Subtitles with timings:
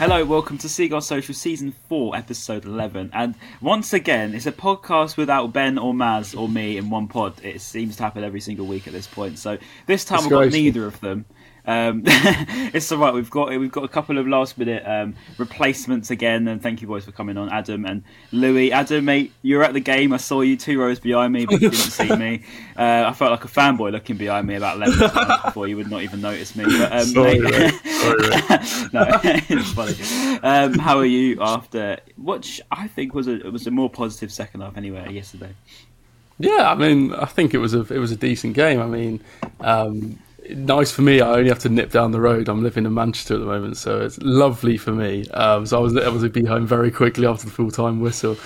[0.00, 3.10] Hello, welcome to Seagulls Social Season 4, Episode 11.
[3.12, 7.34] And once again, it's a podcast without Ben or Maz or me in one pod.
[7.44, 9.38] It seems to happen every single week at this point.
[9.38, 11.26] So this time we've got neither of them.
[11.70, 13.14] Um, it's all right.
[13.14, 16.88] We've got we've got a couple of last minute um, replacements again, and thank you
[16.88, 18.72] boys for coming on, Adam and Louis.
[18.72, 20.12] Adam, mate, you were at the game.
[20.12, 22.42] I saw you two rows behind me, but you didn't see me.
[22.80, 25.90] Uh, I felt like a fanboy looking behind me about eleven times before you would
[25.90, 26.64] not even notice me.
[26.64, 27.74] But um, Sorry, mate- mate.
[27.84, 28.92] Sorry, mate.
[28.94, 29.06] no,
[29.50, 30.38] it's funny.
[30.42, 34.32] Um, how are you after what I think was a it was a more positive
[34.32, 35.54] second half anyway yesterday?
[36.38, 38.80] Yeah, I mean, I think it was a it was a decent game.
[38.80, 39.20] I mean,
[39.60, 40.18] um,
[40.56, 41.20] nice for me.
[41.20, 42.48] I only have to nip down the road.
[42.48, 45.28] I'm living in Manchester at the moment, so it's lovely for me.
[45.30, 48.36] Um, so I was able to be home very quickly after the full time whistle.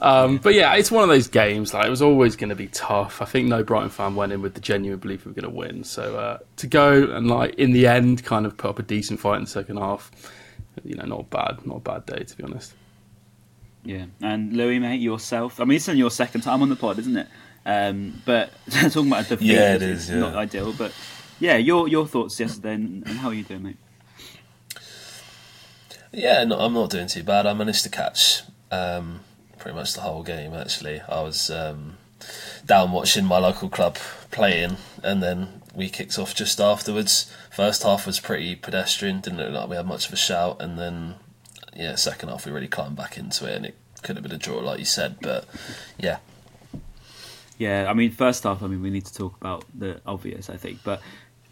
[0.00, 1.72] Um, but yeah, it's one of those games.
[1.72, 3.22] Like it was always going to be tough.
[3.22, 5.56] I think no Brighton fan went in with the genuine belief we were going to
[5.56, 5.84] win.
[5.84, 9.20] So uh, to go and like in the end, kind of put up a decent
[9.20, 10.10] fight in the second half.
[10.84, 12.74] You know, not bad, not a bad day to be honest.
[13.84, 15.60] Yeah, and Louis, mate, yourself.
[15.60, 17.28] I mean, it's only your second time on the pod, isn't it?
[17.66, 20.20] Um, but talking about a defeat, Yeah, it is is, yeah.
[20.20, 20.72] not ideal.
[20.72, 20.92] But
[21.40, 23.76] yeah, your your thoughts yesterday, and, and how are you doing, mate?
[26.12, 27.46] Yeah, no, I'm not doing too bad.
[27.46, 29.20] I managed to catch um,
[29.58, 30.54] pretty much the whole game.
[30.54, 31.96] Actually, I was um,
[32.64, 33.96] down watching my local club
[34.30, 37.32] playing, and then we kicked off just afterwards.
[37.50, 39.20] First half was pretty pedestrian.
[39.20, 41.16] Didn't look like we had much of a shout, and then
[41.74, 44.38] yeah, second half we really climbed back into it, and it could have been a
[44.38, 45.16] draw, like you said.
[45.20, 45.46] But
[45.98, 46.18] yeah,
[47.58, 50.56] Yeah, I mean, first half, I mean, we need to talk about the obvious, I
[50.56, 51.00] think, but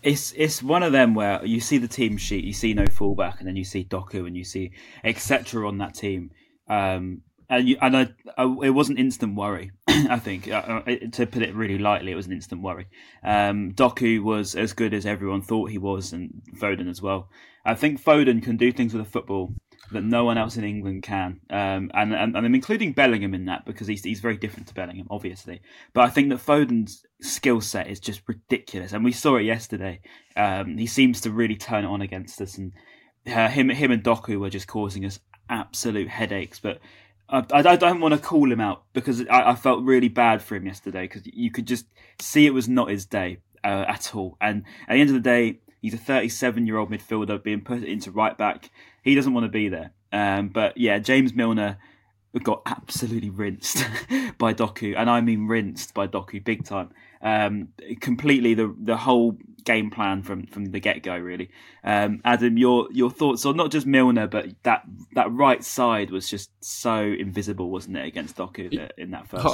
[0.03, 3.39] it's it's one of them where you see the team sheet, you see no fullback,
[3.39, 4.73] and then you see Doku and you see
[5.05, 5.67] etc.
[5.67, 6.31] on that team,
[6.69, 9.71] um, and you, and I, I, it was an instant worry.
[9.89, 12.87] I think uh, uh, to put it really lightly, it was an instant worry.
[13.23, 17.29] Um, Doku was as good as everyone thought he was, and Foden as well.
[17.65, 19.55] I think Foden can do things with a football
[19.91, 23.47] that no one else in England can, um, and, and and I'm including Bellingham in
[23.47, 25.61] that because he's he's very different to Bellingham, obviously.
[25.93, 30.01] But I think that Foden's skill set is just ridiculous, and we saw it yesterday.
[30.37, 32.73] Um, he seems to really turn it on against us, and
[33.27, 36.61] uh, him him and Doku were just causing us absolute headaches.
[36.61, 36.79] But
[37.29, 40.55] I, I, don't want to call him out because I, I felt really bad for
[40.55, 41.87] him yesterday because you could just
[42.21, 44.37] see it was not his day uh, at all.
[44.41, 47.85] And at the end of the day, he's a 37 year old midfielder being put
[47.85, 48.71] into right back.
[49.03, 49.93] He doesn't want to be there.
[50.13, 51.79] Um, but yeah, James Milner
[52.43, 53.85] got absolutely rinsed
[54.39, 56.91] by Doku, and I mean rinsed by Doku big time.
[57.21, 57.69] Um,
[58.01, 61.17] completely the the whole game plan from from the get go.
[61.17, 61.51] Really,
[61.85, 64.83] um, Adam, your your thoughts on not just Milner, but that
[65.15, 69.45] that right side was just so invisible, wasn't it, against Doku in that first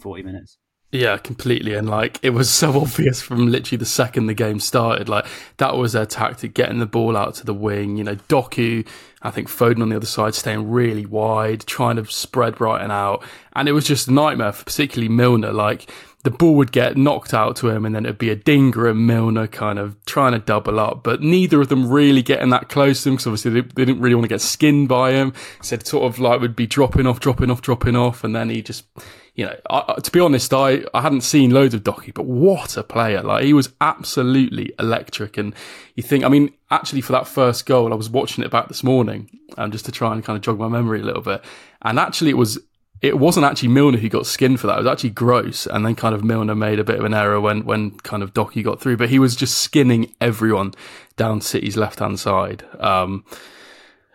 [0.00, 0.58] forty minutes?
[0.94, 1.74] Yeah, completely.
[1.74, 5.08] And like it was so obvious from literally the second the game started.
[5.08, 5.26] Like
[5.56, 7.96] that was their tactic, getting the ball out to the wing.
[7.96, 8.86] You know, Doku,
[9.20, 13.24] I think Foden on the other side, staying really wide, trying to spread Brighton out.
[13.54, 15.52] And it was just a nightmare for particularly Milner.
[15.52, 15.90] Like
[16.22, 19.48] the ball would get knocked out to him and then it'd be Adingra and Milner
[19.48, 23.10] kind of trying to double up, but neither of them really getting that close to
[23.10, 25.34] him because obviously they, they didn't really want to get skinned by him.
[25.60, 28.24] So sort of like would be dropping off, dropping off, dropping off.
[28.24, 28.84] And then he just,
[29.34, 32.76] you know, I, to be honest, I, I hadn't seen loads of Doku, but what
[32.76, 33.20] a player.
[33.22, 35.36] Like he was absolutely electric.
[35.36, 35.54] And
[35.96, 38.84] you think, I mean, actually for that first goal, I was watching it back this
[38.84, 39.28] morning,
[39.58, 41.44] um, just to try and kind of jog my memory a little bit.
[41.82, 42.60] And actually it was,
[43.02, 44.76] it wasn't actually Milner who got skinned for that.
[44.76, 47.38] It was actually Gross, and then kind of Milner made a bit of an error
[47.38, 50.72] when when kind of Doku got through, but he was just skinning everyone
[51.16, 52.64] down City's left hand side.
[52.80, 53.24] Um,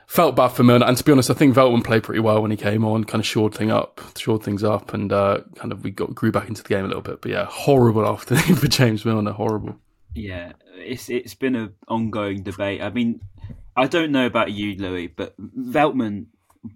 [0.10, 2.50] felt bad for Milner, and to be honest, I think Veltman played pretty well when
[2.50, 5.84] he came on, kind of shored thing up, shored things up, and uh, kind of
[5.84, 7.22] we got grew back into the game a little bit.
[7.22, 9.78] But yeah, horrible afternoon for James Milner, horrible.
[10.16, 12.82] Yeah, it's it's been an ongoing debate.
[12.82, 13.22] I mean,
[13.78, 16.26] I don't know about you, Louis, but Veltman,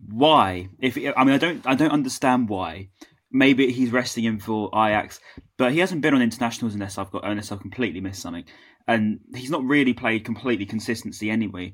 [0.07, 0.69] why?
[0.79, 2.89] If I mean, I don't I don't understand why.
[3.36, 5.19] Maybe he's resting him for Ajax,
[5.57, 8.45] but he hasn't been on internationals unless I've got unless I've completely missed something,
[8.88, 11.74] and he's not really played completely consistency anyway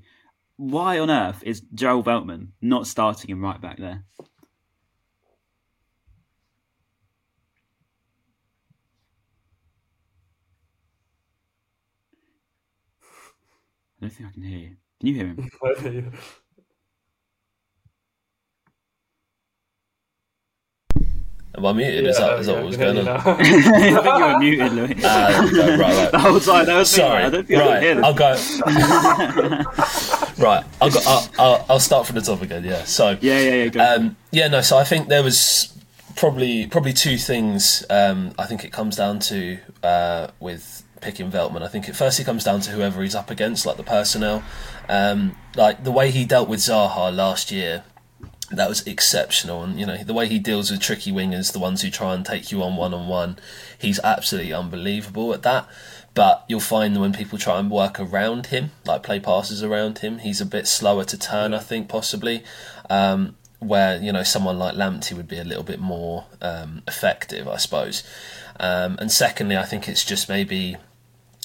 [0.59, 4.03] why on earth is Joel Veltman not starting him right back there?
[14.01, 14.75] I don't think I can hear you.
[14.99, 16.13] Can you hear him?
[21.59, 22.07] Am I muted?
[22.07, 23.07] is that, is that what was going on?
[23.09, 25.03] I think you were muted, Louis.
[25.03, 26.11] Uh, right, right.
[26.11, 27.19] The whole time, that was Sorry.
[27.19, 28.31] Me, I don't think right, I'll go.
[30.43, 32.63] right, I'll, go, I'll, I'll, I'll start from the top again.
[32.63, 32.85] Yeah.
[32.85, 33.67] So Yeah, yeah, yeah.
[33.67, 33.79] Go.
[33.81, 34.61] um, yeah, no.
[34.61, 35.77] So I think there was
[36.15, 37.83] probably probably two things.
[37.89, 41.61] Um, I think it comes down to uh, with picking Veltman.
[41.61, 44.43] I think it firstly comes down to whoever he's up against, like the personnel,
[44.87, 47.83] um, like the way he dealt with Zaha last year.
[48.51, 51.81] That was exceptional, and you know the way he deals with tricky wingers, the ones
[51.81, 53.37] who try and take you on one on one.
[53.77, 55.67] He's absolutely unbelievable at that.
[56.15, 60.19] But you'll find when people try and work around him, like play passes around him,
[60.19, 61.53] he's a bit slower to turn.
[61.53, 62.43] I think possibly.
[62.89, 67.47] Um, where you know someone like Lamptey would be a little bit more um, effective,
[67.47, 68.03] I suppose.
[68.59, 70.77] Um, and secondly, I think it's just maybe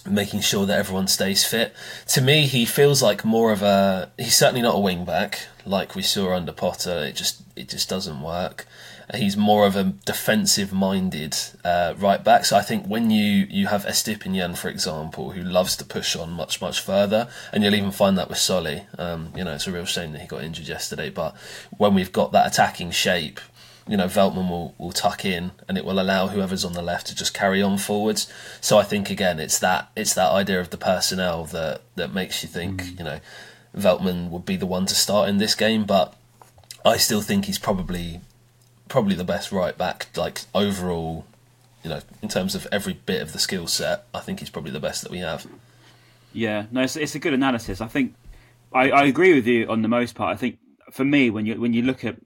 [0.07, 1.75] making sure that everyone stays fit.
[2.09, 4.11] To me, he feels like more of a.
[4.19, 7.05] He's certainly not a wing back like we saw under Potter.
[7.05, 8.67] It just it just doesn't work.
[9.13, 12.47] He's more of a defensive minded uh, right back.
[12.47, 16.31] So I think when you, you have Estupiñán, for example, who loves to push on
[16.31, 18.85] much, much further, and you'll even find that with Solly.
[18.97, 21.11] Um, you know, it's a real shame that he got injured yesterday.
[21.11, 21.37] But
[21.77, 23.41] when we've got that attacking shape,
[23.87, 27.07] you know, Veltman will, will tuck in and it will allow whoever's on the left
[27.09, 28.33] to just carry on forwards.
[28.61, 32.43] So I think again it's that it's that idea of the personnel that, that makes
[32.43, 32.99] you think, mm.
[32.99, 33.21] you know,
[33.77, 36.15] Veltman would be the one to start in this game, but
[36.85, 38.21] I still think he's probably
[38.89, 41.27] probably the best right back, like overall,
[41.83, 44.71] you know, in terms of every bit of the skill set, I think he's probably
[44.71, 45.47] the best that we have.
[46.33, 47.81] Yeah, no, it's, it's a good analysis.
[47.81, 48.15] I think
[48.73, 50.35] I, I agree with you on the most part.
[50.35, 50.59] I think
[50.91, 52.17] for me, when you when you look at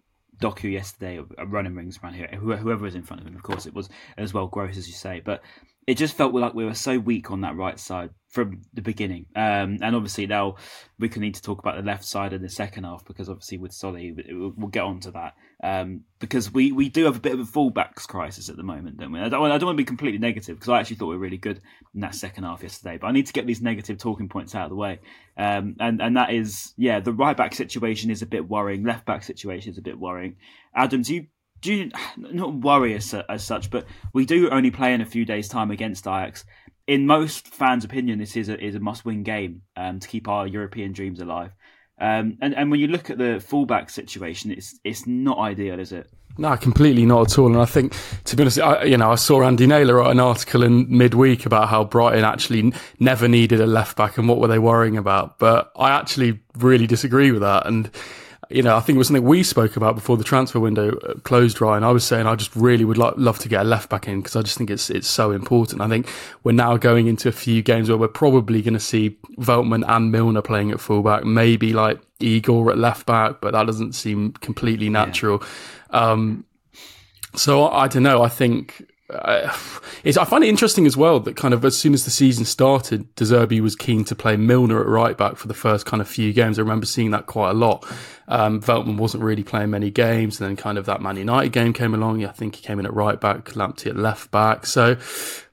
[0.41, 3.67] Doku yesterday, uh, running rings around here, whoever was in front of him, of course,
[3.67, 5.43] it was as well gross as you say, but
[5.89, 9.25] it just felt like we were so weak on that right side from the beginning.
[9.35, 10.57] Um, and obviously now
[10.99, 13.57] we can need to talk about the left side in the second half because obviously
[13.57, 15.33] with Solly we'll get on to that
[15.65, 18.99] um, because we, we do have a bit of a fullbacks crisis at the moment,
[18.99, 19.21] don't we?
[19.21, 21.23] I don't, I don't want to be completely negative because I actually thought we were
[21.23, 21.63] really good
[21.95, 24.65] in that second half yesterday, but I need to get these negative talking points out
[24.65, 25.01] of the way.
[25.39, 29.07] Um, and and that is yeah, the right back situation is a bit worrying, left
[29.07, 30.37] back situation is a bit worrying.
[30.75, 31.27] Adam, do you
[31.61, 35.25] do you, not worry as, as such, but we do only play in a few
[35.25, 36.45] days' time against Ajax.
[36.87, 40.47] In most fans' opinion, this is a, is a must-win game um, to keep our
[40.47, 41.51] European dreams alive.
[42.01, 45.93] Um, and and when you look at the fullback situation, it's it's not ideal, is
[45.93, 46.09] it?
[46.39, 47.49] No, completely not at all.
[47.49, 47.95] And I think,
[48.25, 51.45] to be honest, I, you know, I saw Andy Naylor write an article in midweek
[51.45, 55.39] about how Brighton actually never needed a left back and what were they worrying about.
[55.41, 57.67] But I actually really disagree with that.
[57.67, 57.91] And
[58.51, 61.15] you know, I think it was something we spoke about before the transfer window uh,
[61.21, 61.85] closed, Ryan.
[61.85, 64.21] I was saying I just really would like, love to get a left back in
[64.21, 65.83] because I just think it's it's so important.
[65.83, 66.09] I think
[66.45, 70.11] we're now going into a few games where we're probably going to see Veltman and
[70.11, 74.89] Milner playing at fullback, maybe like Igor at left back, but that doesn't seem completely
[74.89, 75.41] natural.
[75.43, 75.49] Yeah.
[75.91, 76.45] Um,
[77.35, 78.23] so I, don't know.
[78.23, 79.49] I think uh,
[80.05, 83.15] I find it interesting as well that kind of as soon as the season started,
[83.15, 86.09] De Zerbi was keen to play Milner at right back for the first kind of
[86.09, 86.59] few games.
[86.59, 87.87] I remember seeing that quite a lot.
[88.29, 91.73] Um, Veltman wasn't really playing many games, and then kind of that Man United game
[91.73, 92.25] came along.
[92.25, 94.67] I think he came in at right back, Lamptey at left back.
[94.67, 94.97] So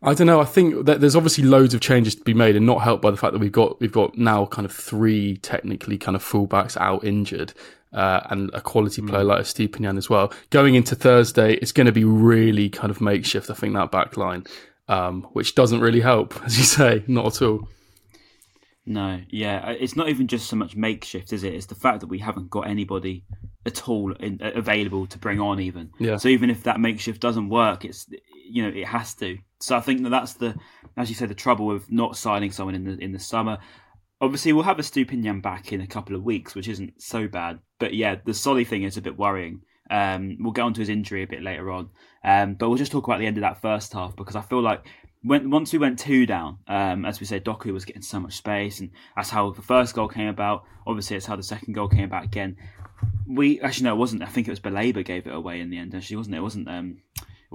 [0.04, 0.42] I don't know.
[0.42, 3.12] I think that there's obviously loads of changes to be made, and not helped by
[3.12, 6.76] the fact that we've got we've got now kind of three technically kind of fullbacks
[6.78, 7.54] out injured
[7.96, 9.28] uh, and a quality player mm.
[9.28, 10.32] like Estupiñán as well.
[10.50, 13.50] Going into Thursday, it's going to be really kind of makeshift.
[13.50, 14.46] I think that back line,
[14.88, 17.68] um, which doesn't really help, as you say, not at all.
[18.88, 21.56] No, yeah, it's not even just so much makeshift, is it?
[21.56, 23.24] It's the fact that we haven't got anybody
[23.66, 25.90] at all in, uh, available to bring on, even.
[25.98, 26.18] Yeah.
[26.18, 28.08] So even if that makeshift doesn't work, it's
[28.48, 29.40] you know it has to.
[29.60, 30.54] So I think that that's the,
[30.98, 33.58] as you said, the trouble with not signing someone in the in the summer.
[34.22, 37.60] Obviously, we'll have Estupiñán back in a couple of weeks, which isn't so bad.
[37.80, 39.62] But yeah, the Solly thing is a bit worrying.
[39.90, 41.90] Um, we'll get onto his injury a bit later on,
[42.24, 44.62] um, but we'll just talk about the end of that first half because I feel
[44.62, 44.88] like
[45.22, 48.38] when once we went two down, um, as we said, Doku was getting so much
[48.38, 50.64] space, and that's how the first goal came about.
[50.88, 52.58] Obviously, it's how the second goal came about again.
[53.28, 54.22] We actually no, it wasn't.
[54.24, 55.94] I think it was Baleba gave it away in the end.
[55.94, 56.40] Actually, wasn't it?
[56.40, 56.70] It wasn't.
[56.70, 56.98] Um,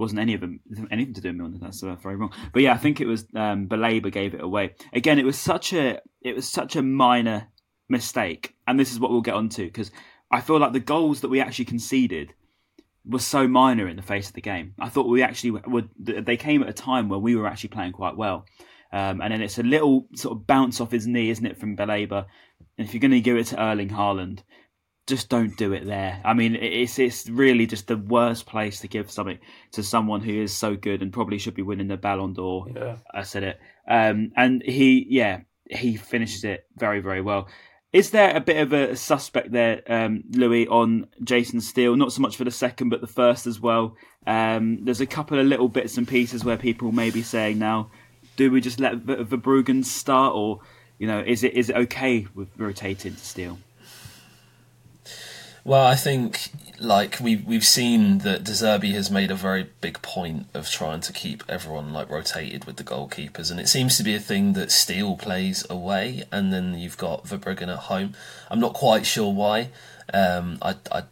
[0.01, 0.59] wasn't any of them
[0.91, 1.59] anything to do with Milner.
[1.61, 2.33] That's uh, very wrong.
[2.51, 4.75] But yeah, I think it was um, Baleba gave it away.
[4.91, 7.47] Again, it was such a it was such a minor
[7.87, 9.91] mistake, and this is what we'll get onto because
[10.31, 12.33] I feel like the goals that we actually conceded
[13.05, 14.73] were so minor in the face of the game.
[14.79, 15.89] I thought we actually would.
[15.97, 18.45] They came at a time where we were actually playing quite well.
[18.93, 21.77] Um, and then it's a little sort of bounce off his knee, isn't it, from
[21.77, 22.25] Baleba?
[22.77, 24.39] And if you're going to give it to Erling Haaland,
[25.11, 26.21] just don't do it there.
[26.23, 29.39] I mean, it's it's really just the worst place to give something
[29.73, 32.67] to someone who is so good and probably should be winning the Ballon d'Or.
[32.73, 32.95] Yeah.
[33.13, 33.59] I said it.
[33.87, 37.49] Um, and he, yeah, he finishes it very, very well.
[37.91, 41.97] Is there a bit of a suspect there, um, Louis, on Jason Steele?
[41.97, 43.97] Not so much for the second, but the first as well.
[44.25, 47.91] Um, there's a couple of little bits and pieces where people may be saying now,
[48.37, 50.61] do we just let Verbruggen start, or
[50.99, 53.59] you know, is it is it okay with rotating to Steele?
[55.63, 56.49] Well, I think
[56.79, 61.01] like we we've seen that De Zerbi has made a very big point of trying
[61.01, 64.53] to keep everyone like rotated with the goalkeepers, and it seems to be a thing
[64.53, 68.15] that Steele plays away, and then you've got Verbruggen at home.
[68.49, 69.69] I'm not quite sure why.
[70.11, 71.03] Um, I, I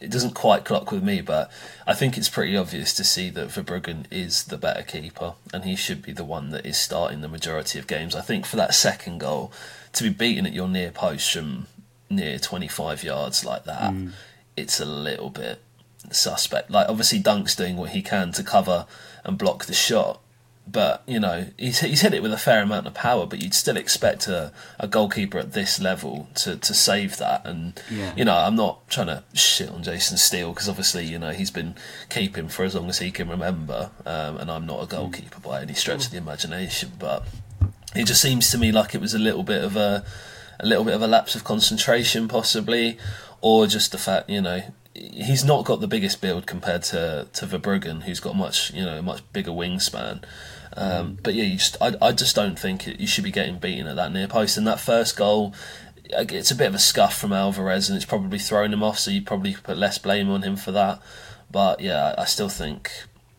[0.00, 1.52] it doesn't quite clock with me, but
[1.86, 5.76] I think it's pretty obvious to see that Verbruggen is the better keeper, and he
[5.76, 8.14] should be the one that is starting the majority of games.
[8.14, 9.52] I think for that second goal,
[9.92, 11.66] to be beaten at your near post from
[12.10, 14.12] near 25 yards like that, Mm.
[14.56, 15.62] it's a little bit
[16.10, 16.70] suspect.
[16.70, 18.86] Like, obviously, Dunk's doing what he can to cover
[19.24, 20.20] and block the shot.
[20.66, 23.54] But, you know, he's, he's hit it with a fair amount of power, but you'd
[23.54, 27.44] still expect a, a goalkeeper at this level to, to save that.
[27.44, 28.12] And, Yeah.
[28.16, 31.50] you know, I'm not trying to shit on Jason Steele because obviously, you know, he's
[31.50, 31.74] been
[32.08, 33.90] keeping for as long as he can remember.
[34.06, 36.92] Um, and I'm not a goalkeeper by any stretch of the imagination.
[37.00, 37.24] But
[37.96, 40.04] it just seems to me like it was a little bit of a
[40.60, 42.98] a little bit of a lapse of concentration possibly
[43.40, 44.62] or just the fact you know
[44.94, 49.00] he's not got the biggest build compared to to Verbruggen who's got much you know
[49.02, 50.22] much bigger wingspan.
[50.76, 53.58] Um, but yeah you just I, I just don't think it, you should be getting
[53.58, 54.56] beaten at that near post.
[54.56, 55.54] And that first goal
[56.12, 59.12] it's a bit of a scuff from Alvarez and it's probably thrown him off so
[59.12, 61.00] you probably put less blame on him for that.
[61.50, 62.90] But yeah I still think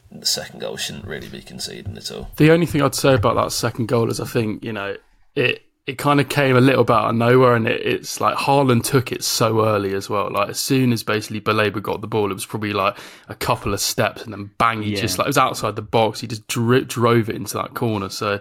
[0.09, 2.31] the second goal shouldn't really be conceded at all.
[2.37, 4.95] The only thing I'd say about that second goal is I think you know
[5.35, 8.37] it it kind of came a little bit out of nowhere, and it, it's like
[8.37, 10.31] Haaland took it so early as well.
[10.31, 12.97] Like as soon as basically Baleba got the ball, it was probably like
[13.29, 15.01] a couple of steps, and then bang, he Yeah.
[15.01, 16.21] just like it was outside the box.
[16.21, 18.09] He just dri- drove it into that corner.
[18.09, 18.39] So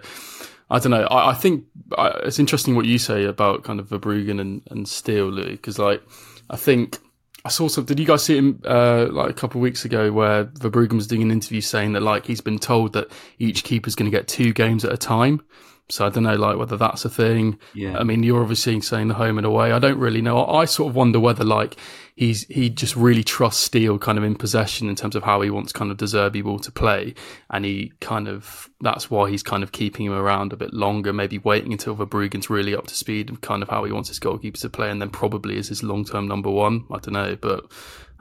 [0.69, 1.03] I don't know.
[1.05, 1.65] I, I think
[1.97, 6.01] I, it's interesting what you say about kind of Verbruggen and and Steele, because like
[6.49, 6.99] I think.
[7.43, 7.85] I saw some.
[7.85, 11.07] Did you guys see him uh, like a couple of weeks ago where Verbruggen was
[11.07, 14.27] doing an interview saying that like he's been told that each keeper's going to get
[14.27, 15.41] two games at a time.
[15.89, 17.59] So I don't know like whether that's a thing.
[17.73, 17.97] Yeah.
[17.97, 19.73] I mean, you're obviously saying the home and away.
[19.73, 20.45] I don't really know.
[20.45, 21.75] I sort of wonder whether like
[22.15, 25.49] he's he just really trusts Steele kind of in possession in terms of how he
[25.49, 27.13] wants kind of De Zerbi ball to play,
[27.49, 31.11] and he kind of that's why he's kind of keeping him around a bit longer,
[31.11, 34.19] maybe waiting until Verbruggen's really up to speed and kind of how he wants his
[34.19, 36.85] goalkeeper to play, and then probably is his long term number one.
[36.89, 37.65] I don't know, but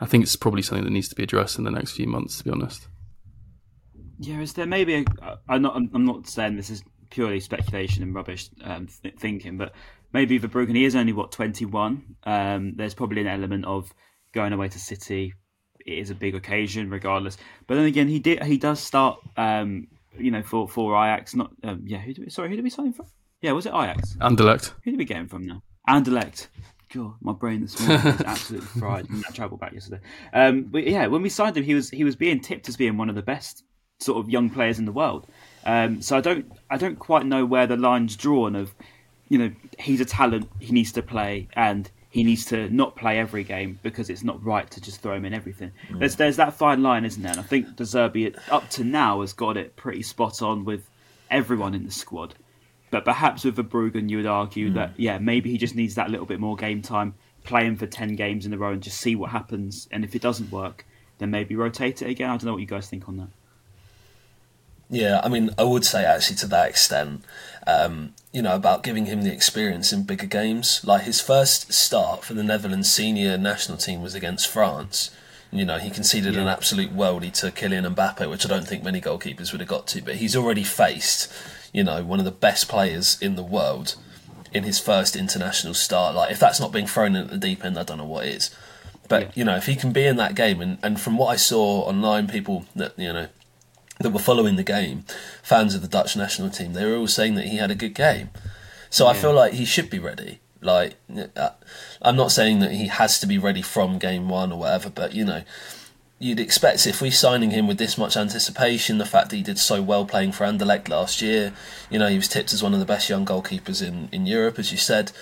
[0.01, 2.39] I think it's probably something that needs to be addressed in the next few months.
[2.39, 2.89] To be honest.
[4.19, 5.05] Yeah, is there maybe a?
[5.49, 5.77] I'm not.
[5.77, 9.73] I'm not saying this is purely speculation and rubbish um, th- thinking, but
[10.13, 10.77] maybe Verbruggen.
[10.77, 12.17] He is only what 21.
[12.25, 13.93] Um, there's probably an element of
[14.33, 15.35] going away to City.
[15.85, 17.37] It is a big occasion, regardless.
[17.67, 18.43] But then again, he did.
[18.43, 19.19] He does start.
[19.37, 19.89] Um,
[20.19, 21.35] you know, for for Ajax.
[21.35, 21.53] Not.
[21.63, 21.99] Um, yeah.
[21.99, 23.07] Who do we, sorry, who did we sign from?
[23.41, 24.17] Yeah, was it Ajax?
[24.21, 24.73] Anderlecht.
[24.85, 25.63] Who did we get him from now?
[25.89, 26.49] Anderlecht.
[26.93, 29.07] God, my brain this morning is absolutely fried.
[29.29, 30.01] I travelled back yesterday.
[30.33, 32.97] Um, but yeah, when we signed him, he was he was being tipped as being
[32.97, 33.65] one of the best
[34.01, 35.29] sort of young players in the world.
[35.65, 38.75] Um, so I don't I don't quite know where the line's drawn of,
[39.29, 43.19] you know, he's a talent, he needs to play, and he needs to not play
[43.19, 45.71] every game because it's not right to just throw him in everything.
[45.91, 47.33] There's there's that fine line, isn't there?
[47.33, 50.89] And I think De Zerbi up to now has got it pretty spot on with
[51.31, 52.35] everyone in the squad.
[52.91, 56.27] But perhaps with Verbruggen, you would argue that yeah, maybe he just needs that little
[56.27, 57.15] bit more game time,
[57.45, 59.87] play him for ten games in a row, and just see what happens.
[59.93, 60.85] And if it doesn't work,
[61.19, 62.31] then maybe rotate it again.
[62.31, 63.29] I don't know what you guys think on that.
[64.91, 67.25] Yeah, I mean, I would say actually to that extent,
[67.67, 70.85] um, you know, about giving him the experience in bigger games.
[70.85, 75.11] Like his first start for the Netherlands senior national team was against France.
[75.53, 79.01] You know, he conceded an absolute worldie to Kylian Mbappe, which I don't think many
[79.01, 80.03] goalkeepers would have got to.
[80.03, 81.33] But he's already faced,
[81.73, 83.97] you know, one of the best players in the world
[84.53, 86.15] in his first international start.
[86.15, 88.27] Like, if that's not being thrown in at the deep end, I don't know what
[88.27, 88.51] is.
[89.09, 89.31] But Yeah.
[89.35, 91.81] you know, if he can be in that game, and, and from what I saw
[91.83, 93.27] online, people that you know
[94.01, 95.05] that were following the game,
[95.43, 97.95] fans of the Dutch national team, they were all saying that he had a good
[97.95, 98.31] game.
[98.89, 100.41] So I feel like he should be ready.
[100.61, 100.97] Like,
[101.37, 101.51] uh,
[102.03, 105.15] I'm not saying that he has to be ready from game one or whatever, but
[105.15, 105.43] you know,
[106.19, 109.59] you'd expect if we're signing him with this much anticipation, the fact that he did
[109.59, 111.53] so well playing for Anderlecht last year,
[111.89, 114.59] you know, he was tipped as one of the best young goalkeepers in, in Europe,
[114.59, 115.13] as you said.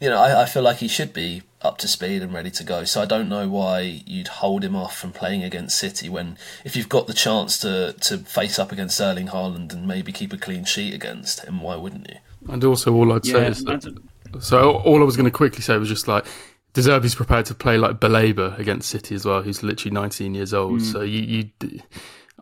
[0.00, 2.64] You know, I, I feel like he should be up to speed and ready to
[2.64, 2.84] go.
[2.84, 6.76] So I don't know why you'd hold him off from playing against City when, if
[6.76, 10.36] you've got the chance to, to face up against Erling Haaland and maybe keep a
[10.36, 12.16] clean sheet against him, why wouldn't you?
[12.48, 15.62] And also, all I'd say is that, that's- so all I was going to quickly
[15.62, 16.26] say was just like
[16.74, 20.52] De Zerbi's prepared to play like Baleba against City as well, who's literally 19 years
[20.52, 20.80] old.
[20.80, 20.84] Hmm.
[20.84, 21.80] So you, you,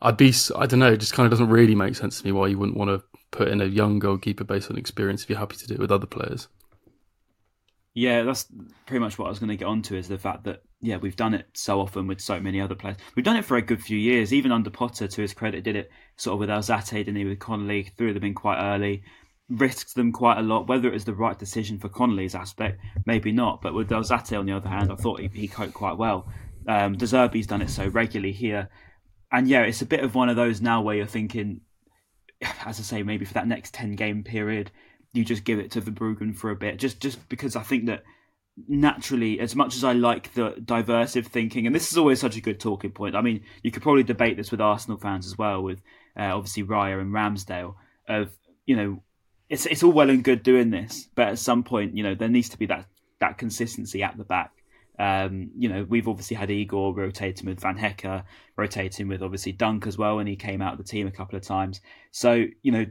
[0.02, 2.32] I'd be, I don't know, it just kind of doesn't really make sense to me
[2.32, 5.38] why you wouldn't want to put in a young goalkeeper based on experience if you're
[5.38, 6.48] happy to do it with other players.
[7.94, 8.48] Yeah, that's
[8.86, 11.14] pretty much what I was going to get onto is the fact that yeah we've
[11.14, 12.96] done it so often with so many other players.
[13.14, 14.34] We've done it for a good few years.
[14.34, 17.24] Even under Potter, to his credit, did it sort of with Alzate, didn't he?
[17.24, 19.04] With Connolly, threw them in quite early,
[19.48, 20.66] risked them quite a lot.
[20.66, 23.62] Whether it was the right decision for Connolly's aspect, maybe not.
[23.62, 26.26] But with Alzate, on the other hand, I thought he, he coped quite well.
[26.66, 28.70] Um, De Zerbi's done it so regularly here,
[29.30, 31.60] and yeah, it's a bit of one of those now where you're thinking,
[32.64, 34.72] as I say, maybe for that next ten game period,
[35.14, 38.02] you just give it to Verbruggen for a bit, just just because I think that
[38.68, 42.40] naturally, as much as I like the diversive thinking, and this is always such a
[42.40, 43.16] good talking point.
[43.16, 45.80] I mean, you could probably debate this with Arsenal fans as well, with
[46.18, 47.76] uh, obviously Raya and Ramsdale.
[48.08, 49.02] Of you know,
[49.48, 52.28] it's it's all well and good doing this, but at some point, you know, there
[52.28, 52.86] needs to be that
[53.20, 54.50] that consistency at the back.
[54.98, 58.24] Um, you know, we've obviously had Igor rotating with Van Hecke,
[58.56, 61.36] rotating with obviously Dunk as well, and he came out of the team a couple
[61.36, 61.80] of times.
[62.12, 62.86] So, you know,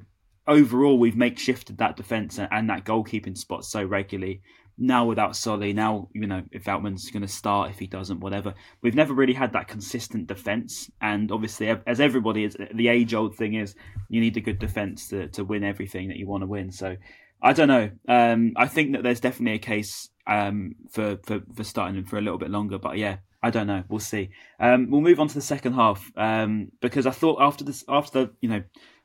[0.47, 4.41] overall, we've makeshifted that defence and, that goalkeeping spot so regularly.
[4.77, 8.55] Now without Solly, now, you know, if Veltman's going to start, if he doesn't, whatever.
[8.81, 10.89] We've never really had that consistent defence.
[10.99, 13.75] And obviously, as everybody is, the age old thing is
[14.09, 16.71] you need a good defence to, to win everything that you want to win.
[16.71, 16.95] So,
[17.43, 17.91] I don't know.
[18.07, 22.17] Um, I think that there's definitely a case um, for, for for starting him for
[22.17, 23.83] a little bit longer, but yeah, I don't know.
[23.89, 24.29] We'll see.
[24.59, 28.25] Um, we'll move on to the second half um, because I thought after this, after
[28.25, 28.63] the, you know,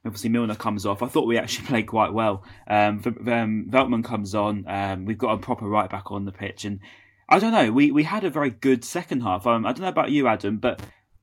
[0.09, 2.43] obviously Milner comes off, I thought we actually played quite well.
[2.67, 4.65] Um, um, Veltman comes on.
[4.67, 6.81] Um, we've got a proper right back on the pitch, and
[7.29, 7.71] I don't know.
[7.71, 9.47] We we had a very good second half.
[9.47, 10.81] Um, I don't know about you, Adam, but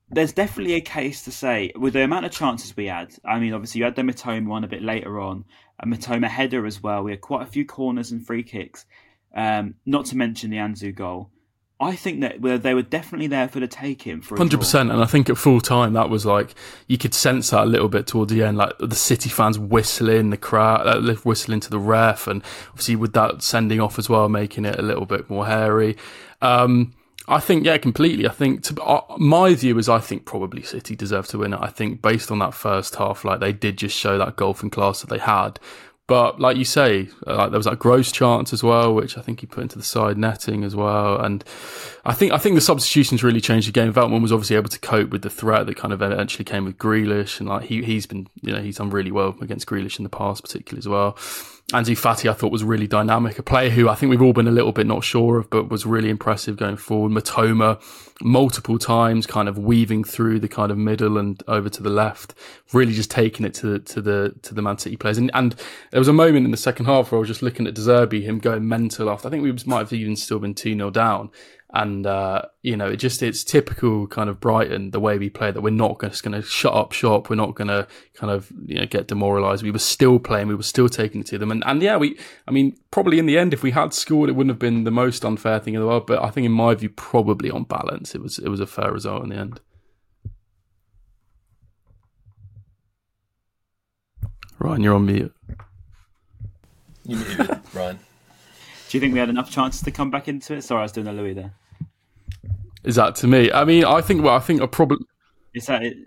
[0.10, 3.14] there's definitely a case to say with the amount of chances we had.
[3.26, 5.46] I mean, obviously you had the Mitoma one a bit later on,
[5.80, 7.04] a Mitoma header as well.
[7.04, 8.86] We had quite a few corners and free kicks.
[9.36, 11.32] Um, not to mention the Ansu goal.
[11.80, 14.22] I think that they were definitely there for the taking.
[14.22, 16.56] For hundred percent, and I think at full time that was like
[16.88, 20.30] you could sense that a little bit towards the end, like the City fans whistling,
[20.30, 24.30] the crowd uh, whistling to the ref, and obviously with that sending off as well,
[24.30, 25.98] making it a little bit more hairy.
[26.42, 26.94] Um,
[27.28, 28.28] I think yeah, completely.
[28.28, 31.60] I think to, uh, my view is I think probably City deserve to win it.
[31.62, 35.02] I think based on that first half, like they did just show that golfing class
[35.02, 35.60] that they had.
[36.08, 39.40] But like you say, uh, there was that gross chance as well, which I think
[39.40, 41.20] he put into the side netting as well.
[41.20, 41.44] And
[42.06, 43.92] I think I think the substitutions really changed the game.
[43.92, 46.78] Veltman was obviously able to cope with the threat that kind of eventually came with
[46.78, 50.04] Grealish, and like he he's been you know he's done really well against Grealish in
[50.04, 51.18] the past, particularly as well.
[51.74, 54.48] Ansu Fati, I thought was really dynamic, a player who I think we've all been
[54.48, 57.12] a little bit not sure of, but was really impressive going forward.
[57.12, 57.82] Mitoma,
[58.22, 62.36] multiple times, kind of weaving through the kind of middle and over to the left,
[62.72, 65.18] really just taking it to the to the to the Man City players.
[65.18, 65.56] And and
[65.90, 67.82] there was a moment in the second half where I was just looking at De
[67.82, 69.28] Zerbi, him going mental after.
[69.28, 71.32] I think we might have even still been two 0 down.
[71.76, 75.52] And uh, you know, it just it's typical kind of Brighton the way we play
[75.52, 77.30] that we're not just going to shut up shop.
[77.30, 79.62] We're not going to kind of you know get demoralised.
[79.62, 80.48] We were still playing.
[80.48, 81.52] We were still taking it to them.
[81.52, 82.18] And and yeah, we.
[82.48, 84.92] I mean, probably in the end, if we had scored, it wouldn't have been the
[84.92, 86.08] most unfair thing in the world.
[86.08, 88.94] But I think, in my view, probably on balance, it was it was a fair
[88.94, 89.60] result in the end.
[94.60, 95.34] Ryan, you're on mute.
[97.04, 98.00] You muted, Ryan.
[98.90, 100.62] Do you think we had enough chances to come back into it?
[100.62, 101.54] Sorry, I was doing a Louis there.
[102.84, 103.52] Is that to me?
[103.52, 104.24] I mean, I think.
[104.24, 105.06] Well, I think I probably.
[105.54, 105.98] Is that it?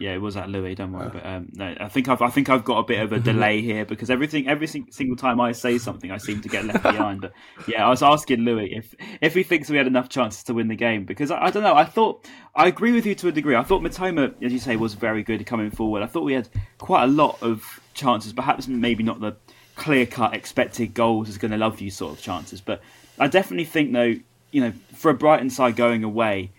[0.00, 0.74] Yeah, it was at Louis.
[0.74, 1.08] Don't worry.
[1.12, 3.62] But um, no, I think I've I think I've got a bit of a delay
[3.62, 7.20] here because everything every single time I say something, I seem to get left behind.
[7.20, 7.32] But
[7.68, 10.68] yeah, I was asking Louis if if he thinks we had enough chances to win
[10.68, 11.74] the game because I, I don't know.
[11.74, 13.54] I thought I agree with you to a degree.
[13.54, 16.02] I thought Mitoma, as you say, was very good coming forward.
[16.02, 16.48] I thought we had
[16.78, 19.36] quite a lot of chances, perhaps maybe not the
[19.76, 22.80] clear cut expected goals is going to love you sort of chances, but
[23.18, 24.14] I definitely think though,
[24.54, 26.52] you know, for a Brighton side going away.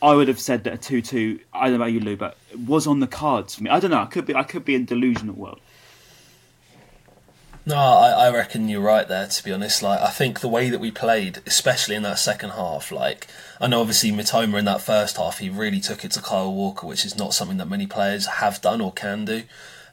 [0.00, 1.40] I would have said that a two-two.
[1.52, 3.70] I don't know about you, Lou, but was on the cards for me.
[3.70, 4.00] I don't know.
[4.00, 4.34] I could be.
[4.34, 5.60] I could be in delusional world.
[7.66, 9.26] No, I, I reckon you're right there.
[9.26, 12.50] To be honest, like I think the way that we played, especially in that second
[12.50, 13.26] half, like
[13.60, 16.86] I know obviously Mitoma in that first half, he really took it to Kyle Walker,
[16.86, 19.42] which is not something that many players have done or can do,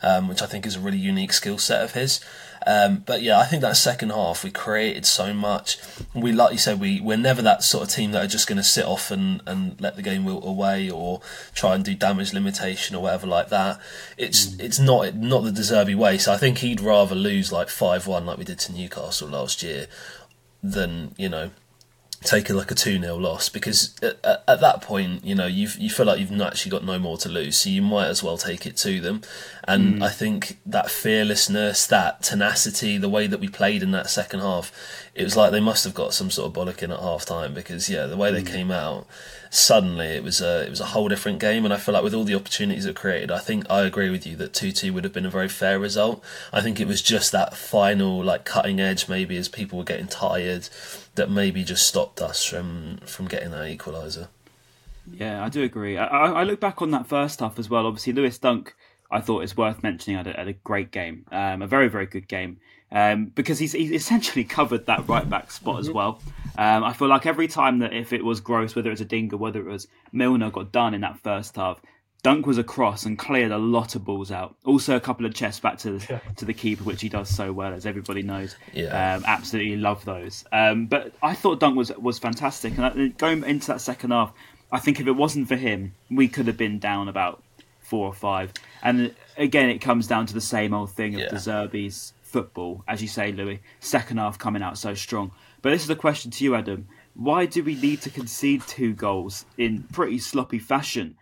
[0.02, 2.22] um, which I think is a really unique skill set of his.
[2.66, 5.78] Um, but yeah, I think that second half we created so much.
[6.14, 8.58] We, like you said, we we're never that sort of team that are just going
[8.58, 11.22] to sit off and, and let the game wilt away or
[11.54, 13.80] try and do damage limitation or whatever like that.
[14.18, 14.62] It's mm.
[14.62, 16.18] it's not not the De Zerbi way.
[16.18, 19.62] So I think he'd rather lose like five one like we did to Newcastle last
[19.62, 19.88] year
[20.64, 21.52] than you know
[22.26, 25.70] take a, like a 2 0 loss because at, at, that point, you know, you
[25.78, 28.38] you feel like you've actually got no more to lose, so you might as well
[28.38, 29.22] take it to them.
[29.68, 30.04] And mm.
[30.04, 34.72] I think that fearlessness, that tenacity, the way that we played in that second half,
[35.14, 37.90] it was like they must have got some sort of bollocking at half time because,
[37.90, 38.34] yeah, the way mm.
[38.34, 39.08] they came out,
[39.50, 41.64] suddenly it was a it was a whole different game.
[41.66, 44.28] And I feel like with all the opportunities it created, I think I agree with
[44.28, 46.24] you that two two would have been a very fair result.
[46.52, 50.08] I think it was just that final like cutting edge, maybe as people were getting
[50.08, 50.70] tired,
[51.16, 54.28] that maybe just stopped us from from getting that equaliser.
[55.12, 55.98] Yeah, I do agree.
[55.98, 57.86] I, I, look back on that first half as well.
[57.86, 58.76] Obviously, Lewis Dunk,
[59.12, 60.18] I thought is worth mentioning.
[60.18, 62.58] Had a, had a great game, um, a very very good game
[62.92, 66.22] um, because he's, he's essentially covered that right back spot as well.
[66.58, 69.38] Um, I feel like every time that if it was Gross, whether it was Adingra,
[69.38, 71.82] whether it was Milner got done in that first half,
[72.26, 74.56] Dunk was across and cleared a lot of balls out.
[74.66, 76.20] Also, a couple of chests back to the, yeah.
[76.38, 78.56] to the keeper, which he does so well, as everybody knows.
[78.74, 80.44] Yeah, um, absolutely love those.
[80.52, 84.34] Um, but I thought Dunk was was fantastic, and going into that second half,
[84.72, 87.44] I think if it wasn't for him, we could have been down about
[87.82, 88.52] four or five.
[88.82, 91.30] And again, it comes down to the same old thing of yeah.
[91.30, 93.62] De Zerbi's football, as you say, Louis.
[93.82, 95.30] Second half coming out so strong.
[95.62, 96.88] But this is a question to you, Adam.
[97.14, 101.18] Why do we need to concede two goals in pretty sloppy fashion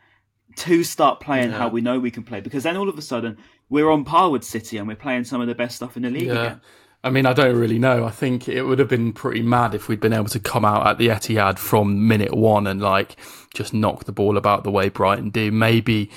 [0.58, 1.58] to start playing yeah.
[1.58, 2.42] how we know we can play?
[2.42, 3.38] Because then all of a sudden
[3.70, 6.10] we're on par with City and we're playing some of the best stuff in the
[6.10, 6.34] league yeah.
[6.34, 6.62] again.
[7.06, 8.06] I mean, I don't really know.
[8.06, 10.88] I think it would have been pretty mad if we'd been able to come out
[10.88, 13.18] at the Etihad from minute one and like
[13.54, 15.52] just knock the ball about the way Brighton do.
[15.52, 16.10] Maybe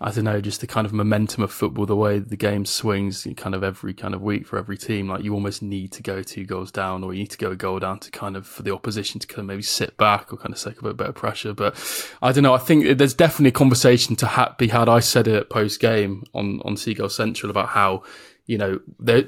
[0.00, 3.26] I don't know, just the kind of momentum of football, the way the game swings
[3.36, 5.08] kind of every kind of week for every team.
[5.08, 7.56] Like you almost need to go two goals down or you need to go a
[7.56, 10.36] goal down to kind of for the opposition to kind of maybe sit back or
[10.36, 11.52] kind of take a bit better pressure.
[11.52, 11.76] But
[12.22, 12.54] I don't know.
[12.54, 14.88] I think there's definitely a conversation to ha- be had.
[14.88, 18.04] I said it post game on, on Seagull Central about how,
[18.48, 18.80] you know,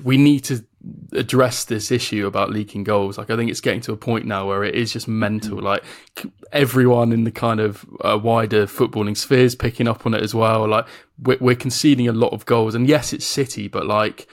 [0.03, 0.65] we need to
[1.13, 3.19] address this issue about leaking goals.
[3.19, 5.59] Like I think it's getting to a point now where it is just mental.
[5.59, 5.63] Mm.
[5.63, 5.85] Like
[6.53, 10.67] everyone in the kind of uh, wider footballing spheres picking up on it as well.
[10.67, 10.87] Like
[11.23, 14.27] we're, we're, conceding a lot of goals, and yes, it's City, but like.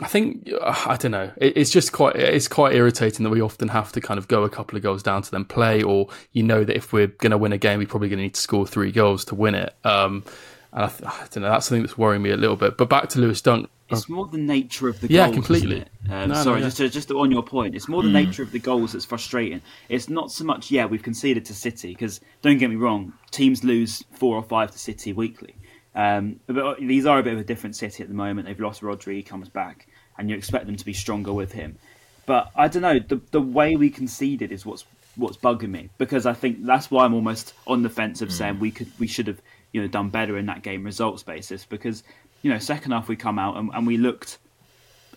[0.00, 1.30] I think I don't know.
[1.36, 4.50] it's just quite it's quite irritating that we often have to kind of go a
[4.50, 7.38] couple of goals down to then play, or you know that if we're going to
[7.38, 9.76] win a game, we're probably going to need to score three goals to win it.
[9.84, 10.24] Um,
[10.72, 11.50] and I, th- I, don't know.
[11.50, 12.76] That's something that's worrying me a little bit.
[12.76, 13.70] But back to Lewis Dunk.
[13.92, 15.16] It's more the nature of the goals.
[15.16, 15.84] yeah, goals, completely.
[16.10, 16.70] Um, no, sorry, no, yeah.
[16.70, 18.26] just just on your point, it's more the mm.
[18.26, 19.60] nature of the goals that's frustrating.
[19.88, 23.64] It's not so much yeah we've conceded to City because don't get me wrong, teams
[23.64, 25.54] lose four or five to City weekly.
[25.94, 28.46] Um, but these are a bit of a different City at the moment.
[28.46, 31.78] They've lost Rodri, he comes back, and you expect them to be stronger with him.
[32.24, 34.84] But I don't know the the way we conceded is what's
[35.16, 38.32] what's bugging me because I think that's why I'm almost on the fence of mm.
[38.32, 39.40] saying we could we should have
[39.72, 42.02] you know done better in that game results basis because
[42.42, 44.38] you know, second half we come out and, and we looked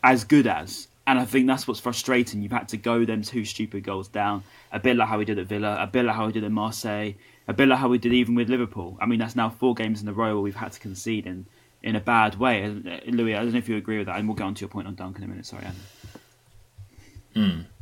[0.03, 0.87] as good as.
[1.07, 2.41] And I think that's what's frustrating.
[2.41, 4.43] You've had to go them two stupid goals down.
[4.71, 6.51] A bit like how we did at Villa, a bit like how we did at
[6.51, 7.13] Marseille,
[7.47, 8.97] a bit like how we did even with Liverpool.
[8.99, 11.45] I mean, that's now four games in a row where we've had to concede in,
[11.83, 12.63] in a bad way.
[12.65, 14.61] Uh, Louis, I don't know if you agree with that, and we'll get on to
[14.61, 15.45] your point on Duncan in a minute.
[15.45, 15.75] Sorry, Anna.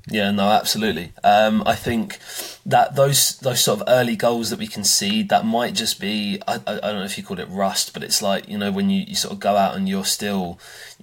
[0.10, 1.14] Yeah, no, absolutely.
[1.24, 2.20] Um, I think
[2.66, 6.56] that those those sort of early goals that we concede, that might just be I,
[6.56, 9.04] I, don't know if you call it rust, but it's like you know when you,
[9.08, 10.60] you sort of go out and you're still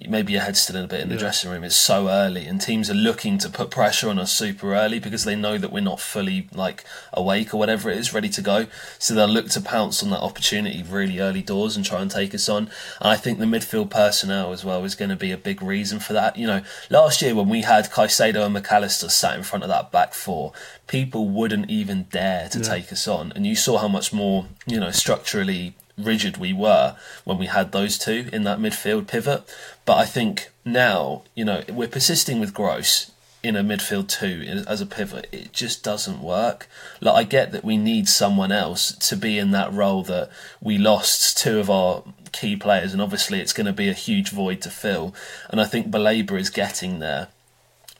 [0.07, 1.21] maybe your head's still in a bit in the yeah.
[1.21, 1.63] dressing room.
[1.63, 5.23] It's so early, and teams are looking to put pressure on us super early because
[5.23, 8.67] they know that we're not fully like awake or whatever it is, ready to go.
[8.99, 12.35] So they'll look to pounce on that opportunity really early doors and try and take
[12.35, 12.69] us on.
[12.99, 15.99] And I think the midfield personnel as well is going to be a big reason
[15.99, 16.37] for that.
[16.37, 16.61] You know,
[16.91, 20.53] last year when we had Caicedo and McAllister sat in front of that back four,
[20.87, 22.63] people wouldn't even dare to yeah.
[22.63, 26.95] take us on, and you saw how much more you know structurally rigid we were
[27.23, 29.43] when we had those two in that midfield pivot.
[29.85, 33.11] But I think now, you know, we're persisting with Gross
[33.43, 35.27] in a midfield two as a pivot.
[35.31, 36.67] It just doesn't work.
[36.99, 40.29] Like I get that we need someone else to be in that role that
[40.61, 44.29] we lost two of our key players, and obviously it's going to be a huge
[44.29, 45.15] void to fill.
[45.49, 47.29] And I think Baleba is getting there.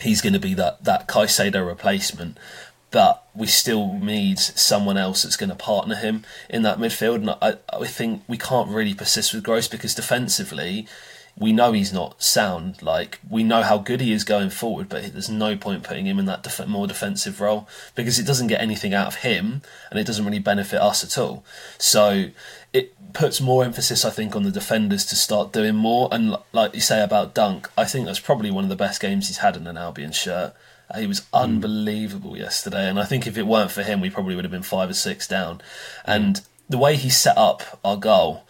[0.01, 2.37] He's going to be that that Caicedo replacement
[2.91, 7.15] but we still need someone else that's going to partner him in that midfield.
[7.15, 10.85] And I, I think we can't really persist with Gross because defensively,
[11.37, 12.81] we know he's not sound.
[12.81, 16.19] Like we know how good he is going forward, but there's no point putting him
[16.19, 19.99] in that def- more defensive role because it doesn't get anything out of him, and
[19.99, 21.43] it doesn't really benefit us at all.
[21.77, 22.29] So
[22.73, 26.09] it puts more emphasis, I think, on the defenders to start doing more.
[26.11, 29.27] And like you say about Dunk, I think that's probably one of the best games
[29.27, 30.53] he's had in an Albion shirt.
[30.95, 31.35] He was hmm.
[31.35, 34.63] unbelievable yesterday, and I think if it weren't for him, we probably would have been
[34.63, 35.61] five or six down.
[36.05, 36.11] Hmm.
[36.11, 38.45] And the way he set up our goal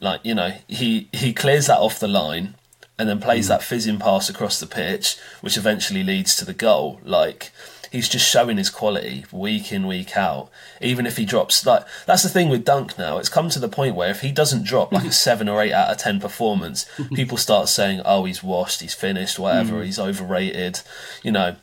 [0.00, 2.54] like you know, he he clears that off the line
[2.98, 3.48] and then plays mm.
[3.48, 7.00] that fizzing pass across the pitch, which eventually leads to the goal.
[7.04, 7.52] Like
[7.90, 10.50] he's just showing his quality week in week out.
[10.80, 13.18] Even if he drops, like that's the thing with Dunk now.
[13.18, 15.72] It's come to the point where if he doesn't drop like a seven or eight
[15.72, 19.84] out of ten performance, people start saying, "Oh, he's washed, he's finished, whatever, mm.
[19.84, 20.80] he's overrated,"
[21.22, 21.56] you know.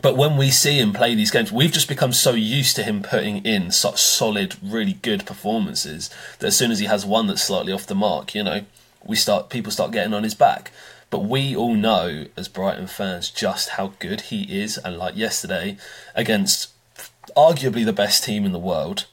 [0.00, 3.02] But when we see him play these games, we've just become so used to him
[3.02, 7.42] putting in such solid, really good performances that as soon as he has one that's
[7.42, 8.64] slightly off the mark, you know,
[9.04, 10.72] we start people start getting on his back.
[11.10, 15.76] But we all know as Brighton fans just how good he is, and like yesterday
[16.14, 16.70] against
[17.36, 19.06] arguably the best team in the world,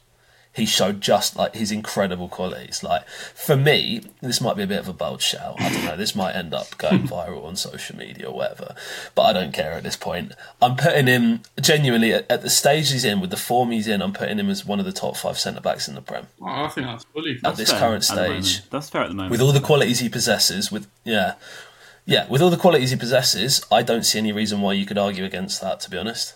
[0.51, 2.83] he showed just like his incredible qualities.
[2.83, 5.55] Like for me, this might be a bit of a bold shout.
[5.59, 5.97] I don't know.
[5.97, 8.75] This might end up going viral on social media or whatever,
[9.15, 10.33] but I don't care at this point.
[10.61, 14.01] I'm putting him genuinely at, at the stage he's in with the form he's in.
[14.01, 16.45] I'm putting him as one of the top five centre backs in the Prem oh,
[16.47, 17.39] I think that's fully.
[17.43, 18.45] at this fair current at the moment.
[18.45, 18.69] stage.
[18.69, 19.31] That's fair at the moment.
[19.31, 21.35] With all the qualities he possesses, with yeah,
[22.05, 24.97] yeah, with all the qualities he possesses, I don't see any reason why you could
[24.97, 25.79] argue against that.
[25.81, 26.35] To be honest.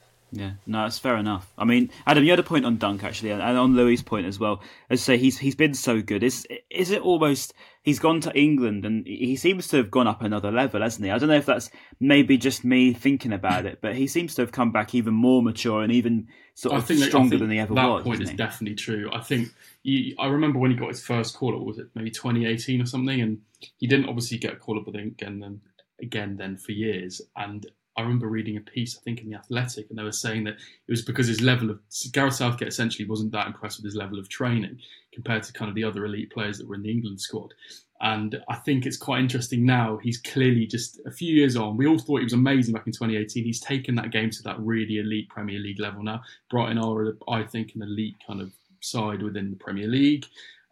[0.33, 1.51] Yeah, no, that's fair enough.
[1.57, 4.39] I mean, Adam, you had a point on Dunk actually, and on Louis' point as
[4.39, 4.61] well.
[4.89, 6.23] As I say, he's he's been so good.
[6.23, 10.21] Is is it almost he's gone to England and he seems to have gone up
[10.21, 11.11] another level, hasn't he?
[11.11, 14.41] I don't know if that's maybe just me thinking about it, but he seems to
[14.43, 17.29] have come back even more mature and even sort of I think that- I stronger
[17.31, 18.03] think than he ever that was.
[18.03, 18.35] point isn't is he?
[18.37, 19.09] definitely true.
[19.11, 19.49] I think
[19.83, 22.85] he, I remember when he got his first call up, was it maybe 2018 or
[22.85, 23.19] something?
[23.19, 23.39] And
[23.79, 25.59] he didn't obviously get a call up again then
[26.01, 27.21] again then for years.
[27.35, 27.65] And
[27.97, 30.53] I remember reading a piece, I think in the Athletic, and they were saying that
[30.53, 31.79] it was because his level of
[32.13, 34.79] Gareth Southgate essentially wasn't that impressed with his level of training
[35.13, 37.53] compared to kind of the other elite players that were in the England squad.
[37.99, 39.97] And I think it's quite interesting now.
[39.97, 41.77] He's clearly just a few years on.
[41.77, 43.43] We all thought he was amazing back in 2018.
[43.43, 46.21] He's taken that game to that really elite Premier League level now.
[46.49, 50.25] Brighton are, I think, an elite kind of side within the Premier League,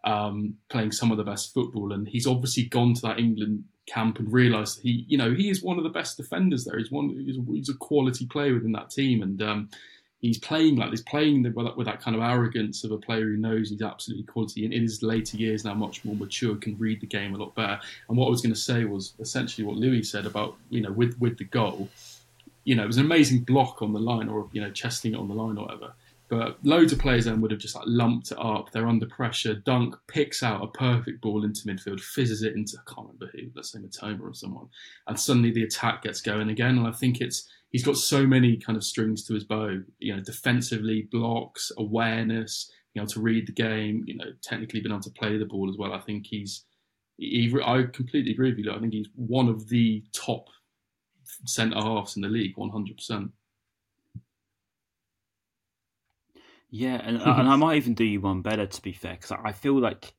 [0.04, 1.92] um, playing some of the best football.
[1.92, 5.62] And he's obviously gone to that England camp and realised he, you know, he is
[5.62, 6.78] one of the best defenders there.
[6.78, 7.10] He's one,
[7.54, 9.68] he's, a quality player within that team, and um,
[10.20, 13.24] he's playing like he's playing with that, with that kind of arrogance of a player
[13.24, 14.64] who knows he's absolutely quality.
[14.64, 17.54] And in his later years now, much more mature, can read the game a lot
[17.54, 17.80] better.
[18.08, 20.92] And what I was going to say was essentially what Louis said about, you know,
[20.92, 21.88] with with the goal.
[22.64, 25.18] You know, it was an amazing block on the line, or you know, chesting it
[25.18, 25.92] on the line, or whatever.
[26.30, 28.70] But loads of players then would have just like lumped it up.
[28.70, 29.54] They're under pressure.
[29.54, 33.50] Dunk picks out a perfect ball into midfield, fizzes it into I can't remember who,
[33.56, 34.68] let's say Mitoma or someone,
[35.08, 36.78] and suddenly the attack gets going again.
[36.78, 39.82] And I think it's he's got so many kind of strings to his bow.
[39.98, 44.04] You know, defensively, blocks, awareness, being able to read the game.
[44.06, 45.92] You know, technically being able to play the ball as well.
[45.92, 46.64] I think he's.
[47.16, 48.72] He, I completely agree with you.
[48.72, 50.46] I think he's one of the top
[51.44, 53.32] centre halves in the league, one hundred percent.
[56.70, 59.52] Yeah, and, and I might even do you one better to be fair, because I
[59.52, 60.14] feel like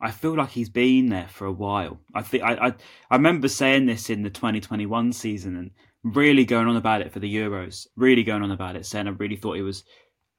[0.00, 2.00] I feel like he's been there for a while.
[2.14, 2.74] I think I, I
[3.10, 5.70] I remember saying this in the 2021 season and
[6.02, 7.86] really going on about it for the Euros.
[7.96, 9.84] Really going on about it, saying I really thought he was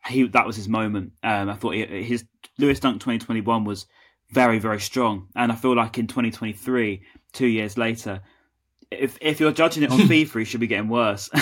[0.07, 1.13] he that was his moment.
[1.23, 2.25] Um, I thought he, his
[2.57, 3.85] Lewis Dunk 2021 was
[4.31, 7.03] very very strong, and I feel like in 2023,
[7.33, 8.21] two years later,
[8.91, 11.29] if if you're judging it on FIFA, he should be getting worse.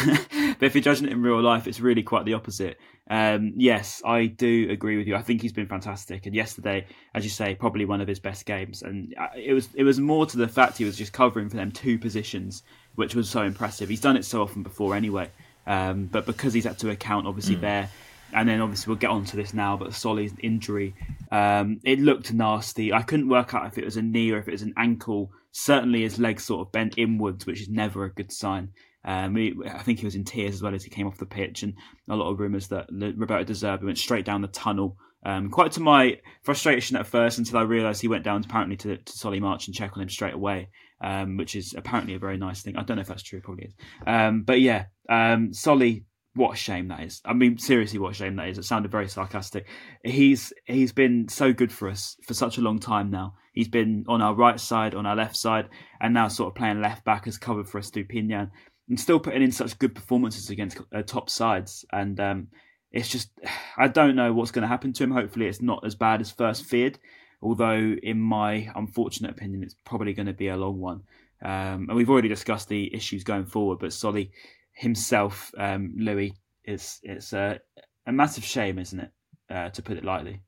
[0.60, 2.78] but if you're judging it in real life, it's really quite the opposite.
[3.10, 5.16] Um, yes, I do agree with you.
[5.16, 8.46] I think he's been fantastic, and yesterday, as you say, probably one of his best
[8.46, 8.82] games.
[8.82, 11.56] And uh, it was it was more to the fact he was just covering for
[11.58, 12.64] them two positions,
[12.96, 13.90] which was so impressive.
[13.90, 15.30] He's done it so often before anyway.
[15.68, 17.62] Um, but because he's had to account, obviously, Mm.
[17.62, 17.90] there,
[18.34, 20.94] and then obviously we'll get onto this now, but Solly's injury,
[21.32, 22.94] um, it looked nasty.
[22.94, 25.32] I couldn't work out if it was a knee or if it was an ankle.
[25.52, 28.70] Certainly his leg sort of bent inwards, which is never a good sign.
[29.06, 31.64] Um, I think he was in tears as well as he came off the pitch,
[31.64, 31.76] and
[32.10, 34.98] a lot of rumours that Roberto De Zerbi went straight down the tunnel.
[35.24, 38.98] Um, quite to my frustration at first, until I realised he went down apparently to,
[38.98, 40.70] to Solly March and check on him straight away,
[41.02, 42.78] um, which is apparently a very nice thing.
[42.78, 43.74] I don't know if that's true, probably is.
[44.06, 47.22] Um, but yeah, um, Solly, what a shame that is.
[47.26, 48.58] I mean, seriously, what a shame that is.
[48.58, 49.66] It sounded very sarcastic.
[50.04, 53.36] He's he's been so good for us for such a long time now.
[53.54, 55.70] He's been on our right side, on our left side,
[56.02, 58.52] and now sort of playing left back as cover for Estupiñán,
[58.90, 61.86] and still putting in such good performances against uh, top sides.
[61.92, 62.48] And um,
[62.92, 63.32] it's just,
[63.78, 65.12] I don't know what's going to happen to him.
[65.12, 67.00] Hopefully, it's not as bad as first feared.
[67.42, 71.04] Although, in my unfortunate opinion, it's probably going to be a long one.
[71.44, 74.32] Um, and we've already discussed the issues going forward, but Solly
[74.72, 77.60] himself, um, Louis, is it's a,
[78.08, 79.12] a massive shame, isn't it?
[79.50, 80.42] Uh, to put it lightly.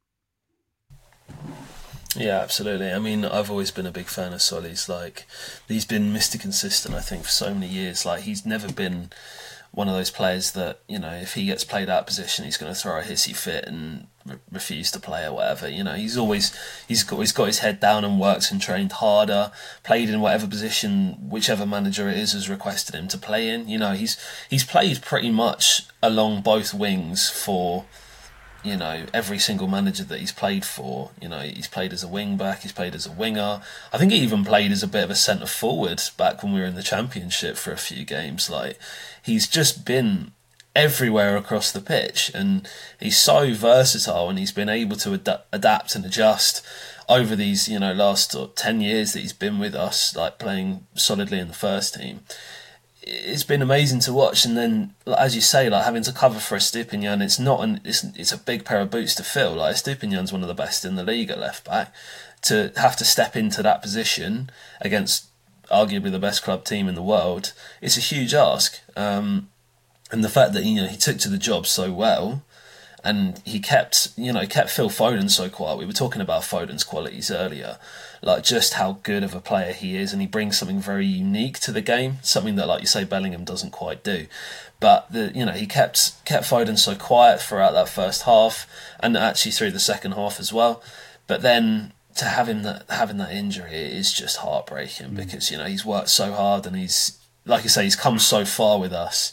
[2.17, 2.91] Yeah, absolutely.
[2.91, 4.89] I mean, I've always been a big fan of Solly's.
[4.89, 5.25] Like,
[5.67, 6.39] he's been Mr.
[6.39, 8.06] Consistent, I think, for so many years.
[8.06, 9.12] Like, he's never been
[9.71, 12.58] one of those players that, you know, if he gets played out of position, he's
[12.58, 15.69] going to throw a hissy fit and re- refuse to play or whatever.
[15.69, 18.93] You know, he's always, he's got, he's got his head down and works and trained
[18.93, 19.51] harder,
[19.84, 23.69] played in whatever position, whichever manager it is has requested him to play in.
[23.69, 24.17] You know, he's,
[24.49, 27.86] he's played pretty much along both wings for,
[28.63, 32.08] you know, every single manager that he's played for, you know, he's played as a
[32.08, 33.62] wing back, he's played as a winger.
[33.93, 36.60] I think he even played as a bit of a centre forward back when we
[36.60, 38.50] were in the championship for a few games.
[38.50, 38.80] Like,
[39.22, 40.32] he's just been
[40.76, 42.67] everywhere across the pitch and
[43.00, 46.63] he's so versatile and he's been able to ad- adapt and adjust
[47.10, 51.39] over these, you know, last 10 years that he's been with us, like playing solidly
[51.39, 52.22] in the first team
[53.10, 54.46] it's been amazing to watch.
[54.46, 57.82] And then, as you say, like having to cover for a Estupiñán, it's not an
[57.84, 59.56] it's it's a big pair of boots to fill.
[59.56, 61.93] Like Estupiñán's one of the best in the league at left back.
[62.43, 65.28] To have to step into that position against
[65.72, 68.80] arguably the best club team in the world, it's a huge ask.
[68.96, 69.50] Um,
[70.12, 72.43] and the fact that you know he took to the job so well,
[73.08, 75.78] and he kept you know kept Phil Foden so quiet.
[75.78, 77.80] We were talking about Foden's qualities earlier,
[78.22, 81.58] like just how good of a player he is, and he brings something very unique
[81.62, 84.28] to the game, something that like you say Bellingham doesn't quite do.
[84.82, 88.67] But the you know he kept kept Foden so quiet throughout that first half,
[89.00, 90.84] and actually through the second half as well.
[91.28, 95.15] But then to have him that having that injury is just heartbreaking mm.
[95.15, 98.43] because you know he's worked so hard and he's like I say he's come so
[98.43, 99.32] far with us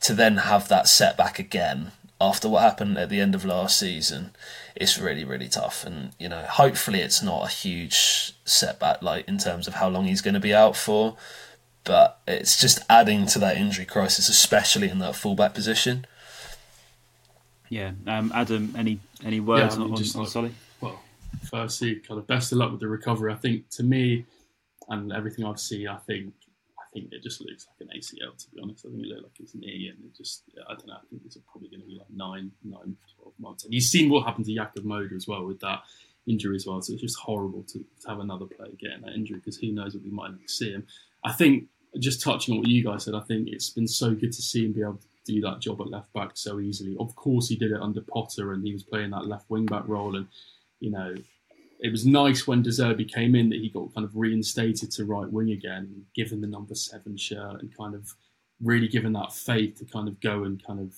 [0.00, 1.92] to then have that setback again
[2.28, 4.30] after what happened at the end of last season
[4.76, 9.38] it's really really tough and you know hopefully it's not a huge setback like in
[9.38, 11.16] terms of how long he's going to be out for
[11.84, 16.06] but it's just adding to that injury crisis especially in that fullback position
[17.68, 20.50] Yeah, um, Adam, any any words I mean, on, just on, on like- Solly?
[20.80, 21.00] well,
[21.50, 23.32] firstly, kind of best of luck with the recovery.
[23.32, 24.26] I think to me,
[24.88, 26.41] and everything I've seen, I think I
[26.92, 28.36] think it just looks like an ACL.
[28.36, 30.86] To be honest, I think it looked like his knee, and it just I don't
[30.86, 30.94] know.
[30.94, 33.64] I think it's probably going to be like nine, nine, 12 months.
[33.64, 35.82] And you've seen what happened to Jakub Moder as well with that
[36.26, 36.80] injury as well.
[36.82, 39.94] So it's just horrible to, to have another player getting that injury because who knows
[39.94, 40.86] what we might never see him.
[41.24, 41.64] I think
[41.98, 44.64] just touching on what you guys said, I think it's been so good to see
[44.64, 46.96] him be able to do that job at left back so easily.
[46.98, 49.86] Of course, he did it under Potter, and he was playing that left wing back
[49.86, 50.26] role, and
[50.80, 51.14] you know.
[51.82, 55.04] It was nice when De Zerbi came in that he got kind of reinstated to
[55.04, 58.14] right wing again, given the number seven shirt, and kind of
[58.60, 60.94] really given that faith to kind of go and kind of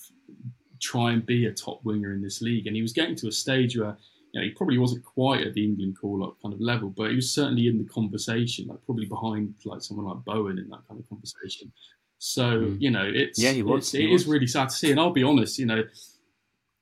[0.80, 2.66] try and be a top winger in this league.
[2.66, 3.96] And he was getting to a stage where
[4.32, 7.08] you know, he probably wasn't quite at the England call up kind of level, but
[7.10, 10.86] he was certainly in the conversation, like probably behind like someone like Bowen in that
[10.88, 11.72] kind of conversation.
[12.18, 12.80] So Mm.
[12.80, 14.32] you know, it's Yeah, he was, it's- he it is was.
[14.34, 14.90] really sad to see.
[14.90, 15.84] And I'll be honest, you know,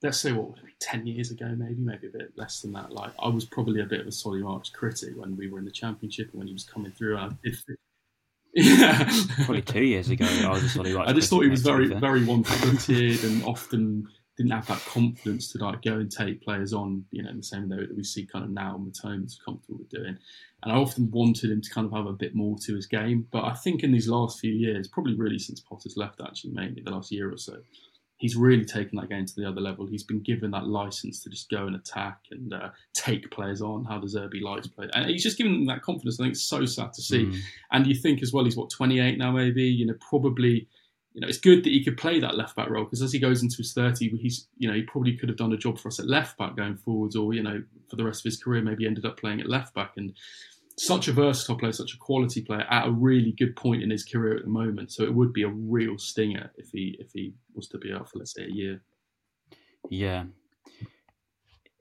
[0.03, 2.93] let's say what ten years ago, maybe maybe a bit less than that.
[2.93, 5.65] Like I was probably a bit of a Solly March critic when we were in
[5.65, 7.17] the championship and when he was coming through.
[7.17, 7.57] And I did,
[8.55, 11.63] yeah, Probably two years ago, I was a Solly March I just thought he was
[11.63, 16.73] very very one-footed and often didn't have that confidence to like go and take players
[16.73, 19.79] on, you know, in the same way that we see kind of now Mitoma's comfortable
[19.79, 20.17] with doing.
[20.63, 23.27] And I often wanted him to kind of have a bit more to his game.
[23.31, 26.81] But I think in these last few years, probably really since Potter's left, actually, mainly
[26.83, 27.59] the last year or so,
[28.23, 29.85] he's really taken that game to the other level.
[29.85, 33.85] He's been given that license to just go and attack and uh, take players on,
[33.85, 34.89] how De Zerbi likes play.
[34.95, 36.21] And he's just given them that confidence.
[36.21, 37.25] I think it's so sad to see.
[37.25, 37.39] Mm.
[37.73, 39.65] And you think as well, he's what, 28 now, maybe?
[39.65, 40.69] You know, probably
[41.15, 43.19] you know, it's good that he could play that left back role because as he
[43.19, 45.89] goes into his 30, he's, you know, he probably could have done a job for
[45.89, 47.61] us at left back going forwards or, you know,
[47.91, 49.95] for the rest of his career, maybe ended up playing at left back.
[49.97, 50.15] And
[50.83, 54.05] such a versatile player, such a quality player at a really good point in his
[54.05, 54.91] career at the moment.
[54.91, 58.11] So it would be a real stinger if he if he was to be out
[58.11, 58.83] for let's say a year.
[59.89, 60.25] Yeah.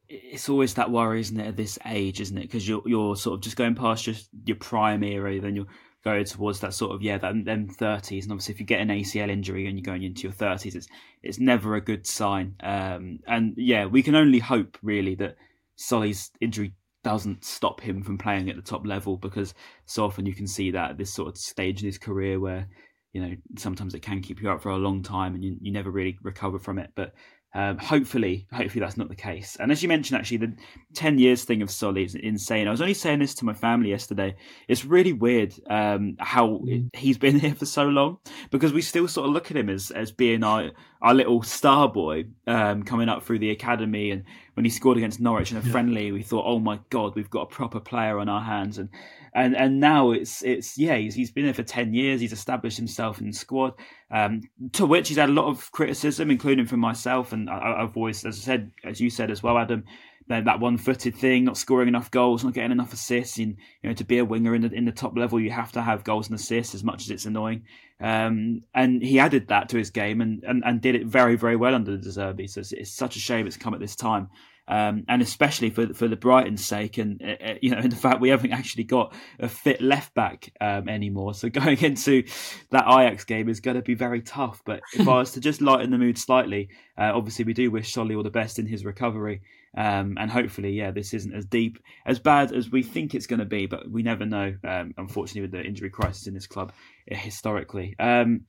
[0.08, 2.44] It's always that worry, isn't it, at this age, isn't it?
[2.44, 5.68] Because you're you're sort of just going past your your prime era, then you're
[6.04, 9.30] going towards that sort of yeah, them thirties, and obviously if you get an ACL
[9.30, 10.88] injury and you're going into your thirties, it's
[11.24, 12.56] it's never a good sign.
[12.62, 15.38] Um, and yeah, we can only hope really that
[15.76, 16.74] Solly's injury
[17.04, 19.54] doesn't stop him from playing at the top level because
[19.86, 22.68] so often you can see that at this sort of stage in his career where
[23.14, 25.72] you know sometimes it can keep you up for a long time and you, you
[25.72, 27.14] never really recover from it but
[27.54, 29.58] um, hopefully, hopefully that's not the case.
[29.60, 30.56] And as you mentioned, actually, the
[30.94, 32.66] ten years thing of Solly is insane.
[32.68, 34.36] I was only saying this to my family yesterday.
[34.70, 38.20] It's really weird um, how it, he's been here for so long
[38.52, 40.72] because we still sort of look at him as as being our
[41.02, 44.12] our little star boy um, coming up through the academy.
[44.12, 44.24] And
[44.54, 45.72] when he scored against Norwich in a yeah.
[45.72, 48.78] friendly, we thought, oh my god, we've got a proper player on our hands.
[48.78, 48.90] And
[49.34, 52.20] and and now it's it's yeah he's he's been there for ten years.
[52.20, 53.74] He's established himself in the squad,
[54.12, 54.42] um,
[54.74, 57.32] to which he's had a lot of criticism, including from myself.
[57.32, 59.86] And I, have voiced, as I said, as you said as well, Adam,
[60.28, 63.38] that, that one-footed thing, not scoring enough goals, not getting enough assists.
[63.38, 65.72] And you know, to be a winger in the in the top level, you have
[65.74, 66.76] to have goals and assists.
[66.76, 67.64] As much as it's annoying,
[68.00, 71.56] um, and he added that to his game and, and, and did it very very
[71.56, 72.50] well under the De Zerbi.
[72.50, 74.30] So it's, it's such a shame it's come at this time
[74.72, 78.22] um, and especially for for the Brighton's sake, and uh, you know, in the fact
[78.22, 81.34] we haven't actually got a fit left back um, anymore.
[81.34, 82.24] So going into
[82.70, 84.62] that Ajax game is going to be very tough.
[84.66, 87.94] But if I was to just lighten the mood slightly, uh, obviously we do wish
[87.94, 89.42] Solly all the best in his recovery,
[89.78, 93.40] um, and hopefully, yeah, this isn't as deep as bad as we think it's going
[93.40, 93.68] to be.
[93.68, 94.56] But we never know.
[94.64, 96.74] Um, unfortunately, with the injury crisis in this club
[97.12, 97.96] uh, historically.
[98.00, 98.42] Um,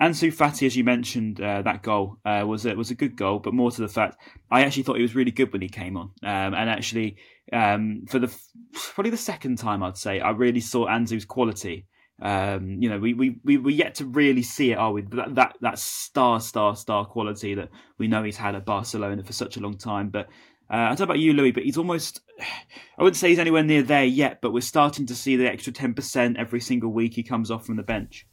[0.00, 3.40] Ansu Fati, as you mentioned, uh, that goal uh, was a, was a good goal,
[3.40, 4.16] but more to the fact,
[4.48, 7.16] I actually thought he was really good when he came on, um, and actually
[7.52, 8.32] um, for the
[8.94, 11.86] probably the second time I'd say I really saw Ansu's quality.
[12.20, 15.02] Um, you know, we, we, we, we yet to really see it, are we?
[15.02, 19.32] That, that, that star, star, star quality that we know he's had at Barcelona for
[19.32, 20.08] such a long time.
[20.08, 20.28] But
[20.70, 22.20] uh, I don't know about you, Louis, but he's almost,
[22.98, 25.72] I wouldn't say he's anywhere near there yet, but we're starting to see the extra
[25.72, 28.26] 10% every single week he comes off from the bench.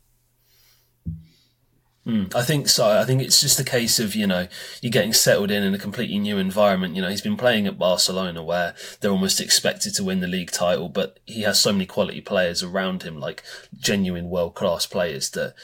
[2.05, 2.99] Mm, I think so.
[2.99, 4.47] I think it's just a case of, you know,
[4.81, 6.95] you're getting settled in in a completely new environment.
[6.95, 10.51] You know, he's been playing at Barcelona where they're almost expected to win the league
[10.51, 13.43] title, but he has so many quality players around him, like
[13.75, 15.55] genuine world class players that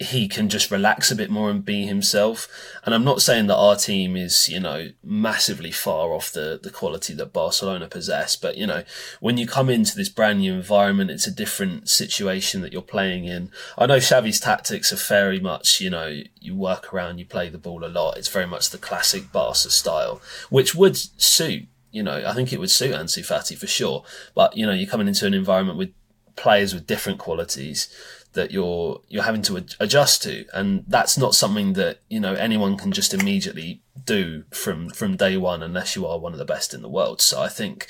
[0.00, 2.48] he can just relax a bit more and be himself.
[2.84, 6.70] And I'm not saying that our team is, you know, massively far off the, the
[6.70, 8.82] quality that Barcelona possess, but, you know,
[9.20, 13.26] when you come into this brand new environment, it's a different situation that you're playing
[13.26, 13.50] in.
[13.76, 17.58] I know Xavi's tactics are very much, you know, you work around, you play the
[17.58, 18.16] ball a lot.
[18.16, 22.58] It's very much the classic Barca style, which would suit, you know, I think it
[22.60, 24.04] would suit Ansu Fati for sure.
[24.34, 25.92] But, you know, you're coming into an environment with
[26.36, 27.94] players with different qualities
[28.32, 30.46] that you're you're having to adjust to.
[30.52, 35.36] And that's not something that you know anyone can just immediately do from from day
[35.36, 37.86] one unless you are one of the best in the world so i think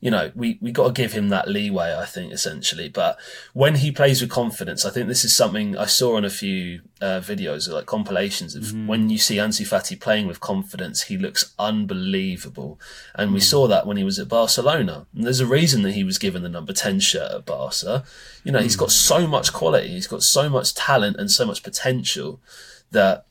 [0.00, 3.18] you know we we got to give him that leeway i think essentially but
[3.52, 6.80] when he plays with confidence i think this is something i saw on a few
[7.00, 8.86] uh, videos like compilations of mm-hmm.
[8.86, 12.80] when you see Ansu Fati playing with confidence he looks unbelievable
[13.14, 13.34] and mm-hmm.
[13.34, 13.44] we mm.
[13.44, 16.42] saw that when he was at Barcelona and there's a reason that he was given
[16.42, 18.04] the number 10 shirt at Barca
[18.44, 18.64] you know mm-hmm.
[18.64, 22.40] he's got so much quality he's got so much talent and so much potential
[22.92, 23.26] that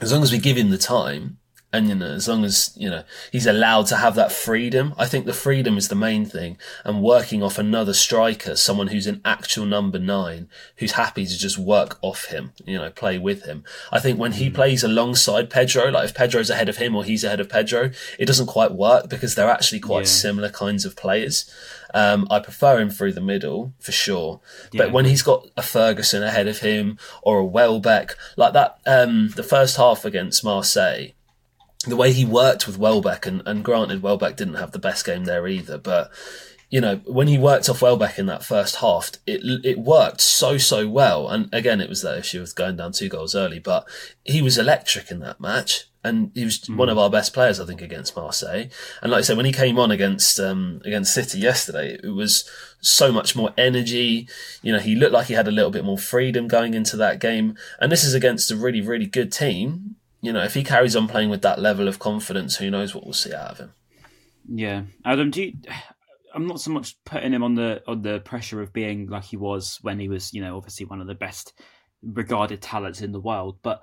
[0.00, 1.38] as long as we give him the time
[1.72, 5.04] and you know as long as you know he's allowed to have that freedom i
[5.06, 9.20] think the freedom is the main thing and working off another striker someone who's an
[9.24, 13.64] actual number nine who's happy to just work off him you know play with him
[13.92, 14.54] i think when he mm.
[14.54, 18.26] plays alongside pedro like if pedro's ahead of him or he's ahead of pedro it
[18.26, 20.06] doesn't quite work because they're actually quite yeah.
[20.06, 21.50] similar kinds of players
[21.94, 24.40] um, I prefer him through the middle for sure.
[24.72, 24.84] Yeah.
[24.84, 29.30] But when he's got a Ferguson ahead of him or a Welbeck, like that, um,
[29.30, 31.12] the first half against Marseille,
[31.86, 35.24] the way he worked with Welbeck, and, and granted, Welbeck didn't have the best game
[35.24, 36.10] there either, but
[36.70, 40.58] you know, when he worked off Welbeck in that first half, it it worked so
[40.58, 41.28] so well.
[41.28, 43.88] And again, it was that issue of going down two goals early, but
[44.24, 46.76] he was electric in that match, and he was mm.
[46.76, 48.66] one of our best players, I think, against Marseille.
[49.00, 52.48] And like I said, when he came on against um, against City yesterday, it was
[52.82, 54.28] so much more energy.
[54.60, 57.18] You know, he looked like he had a little bit more freedom going into that
[57.18, 57.56] game.
[57.80, 61.08] And this is against a really really good team you know, if he carries on
[61.08, 63.72] playing with that level of confidence, who knows what we'll see out of him.
[64.50, 65.52] Yeah, Adam, do you?
[66.34, 69.36] I'm not so much putting him on the on the pressure of being like he
[69.36, 71.52] was when he was, you know, obviously one of the best
[72.02, 73.58] regarded talents in the world.
[73.62, 73.82] But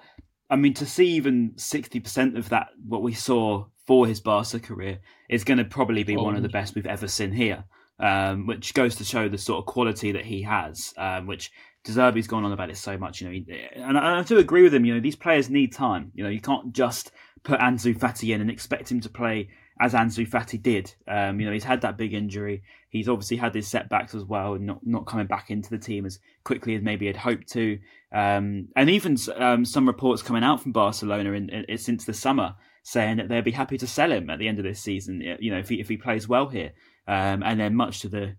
[0.49, 4.59] I mean, to see even sixty percent of that, what we saw for his Barca
[4.59, 6.23] career, is going to probably be oh.
[6.23, 7.65] one of the best we've ever seen here.
[7.99, 11.51] um, which goes to show the sort of quality that he has, um, which
[11.85, 14.63] De Zerbi's gone on about it so much, you know, and I, I do agree
[14.63, 14.85] with him.
[14.85, 16.11] You know, these players need time.
[16.15, 17.11] You know, you can't just
[17.43, 20.93] put Ansu Fati in and expect him to play as Ansu Fati did.
[21.07, 22.63] Um, you know, he's had that big injury.
[22.89, 26.05] He's obviously had his setbacks as well, and not not coming back into the team
[26.05, 27.77] as quickly as maybe he'd hoped to.
[28.11, 32.55] Um, and even um, some reports coming out from Barcelona in, in, since the summer
[32.83, 35.21] saying that they'd be happy to sell him at the end of this season.
[35.39, 36.71] You know, if he if he plays well here,
[37.07, 38.35] um, and then much to the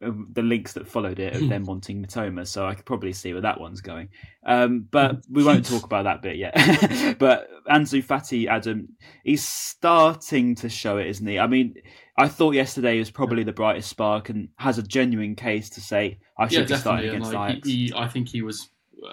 [0.00, 3.42] the links that followed it of them wanting Mitoma, so I could probably see where
[3.42, 4.08] that one's going.
[4.44, 6.54] Um, but we won't talk about that bit yet.
[7.18, 8.88] but Ansu Fati, Adam,
[9.24, 11.38] he's starting to show it, isn't he?
[11.38, 11.74] I mean,
[12.16, 16.18] I thought yesterday was probably the brightest spark and has a genuine case to say
[16.38, 17.68] I should yeah, be starting against like, Ajax.
[17.68, 18.70] He, he, I think he was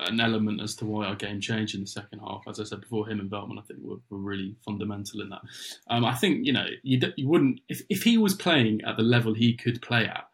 [0.07, 2.43] an element as to why our game changed in the second half.
[2.47, 5.41] As I said before, him and Veltman, I think, were, were really fundamental in that.
[5.89, 9.03] Um, I think you know you, you wouldn't if if he was playing at the
[9.03, 10.27] level he could play at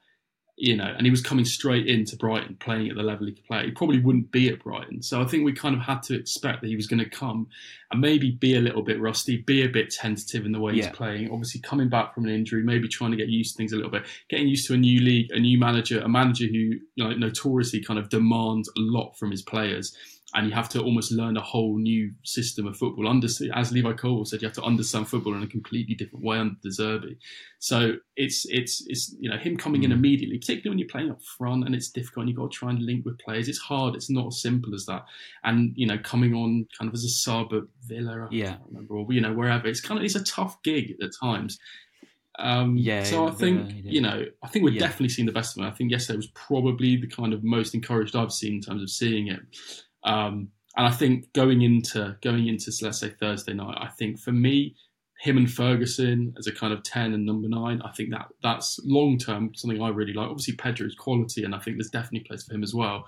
[0.56, 3.46] you know, and he was coming straight into Brighton, playing at the level he could
[3.46, 3.66] play.
[3.66, 5.02] He probably wouldn't be at Brighton.
[5.02, 7.48] So I think we kind of had to expect that he was going to come
[7.92, 10.88] and maybe be a little bit rusty, be a bit tentative in the way Yeah.
[10.88, 11.32] he's playing.
[11.32, 13.92] Obviously, coming back from an injury, maybe trying to get used to things a little
[13.92, 17.12] bit, getting used to a new league, a new manager, a manager who you know,
[17.14, 19.98] notoriously kind of demands a lot from his players.
[20.36, 23.08] And you have to almost learn a whole new system of football.
[23.08, 26.40] Under, as Levi Colwill said, you have to understand football in a completely different way
[26.40, 27.18] under De Zerbi.
[27.60, 29.94] So it's it's it's you know him coming in Mm.
[29.94, 32.72] immediately, particularly when you're playing up front and it's difficult and you've got to try
[32.72, 33.48] and link with players.
[33.48, 33.94] It's hard.
[33.96, 35.06] It's not as simple as that.
[35.44, 38.48] And you know coming on kind of as a sub at Villa, I Yeah.
[38.54, 39.68] can't remember, or you know wherever.
[39.68, 41.60] It's kind of it's a tough gig at times.
[42.40, 43.94] Um, Yeah, So I think did.
[43.94, 44.80] you know I think we've Yeah.
[44.88, 45.70] definitely seen the best of him.
[45.70, 48.90] I think yesterday was probably the kind of most encouraged I've seen in terms of
[48.90, 49.42] seeing it.
[50.04, 54.32] Um, and I think going into going into let's say Thursday night, I think for
[54.32, 54.76] me,
[55.20, 58.80] him and Ferguson as a kind of ten and number nine, I think that that's
[58.84, 60.30] long term something I really like.
[60.30, 63.06] Obviously, Pedro's quality, and I think there's definitely place for him as well.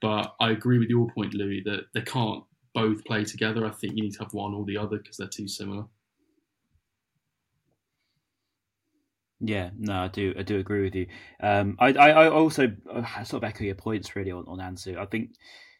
[0.00, 3.64] But I agree with your point, Louis, that they can't both play together.
[3.64, 5.84] I think you need to have one or the other because they're too similar.
[9.40, 11.06] Yeah, no, I do, I do agree with you.
[11.40, 14.96] Um, I, I, I also uh, sort of echo your points really on, on Ansu.
[14.96, 15.30] I think,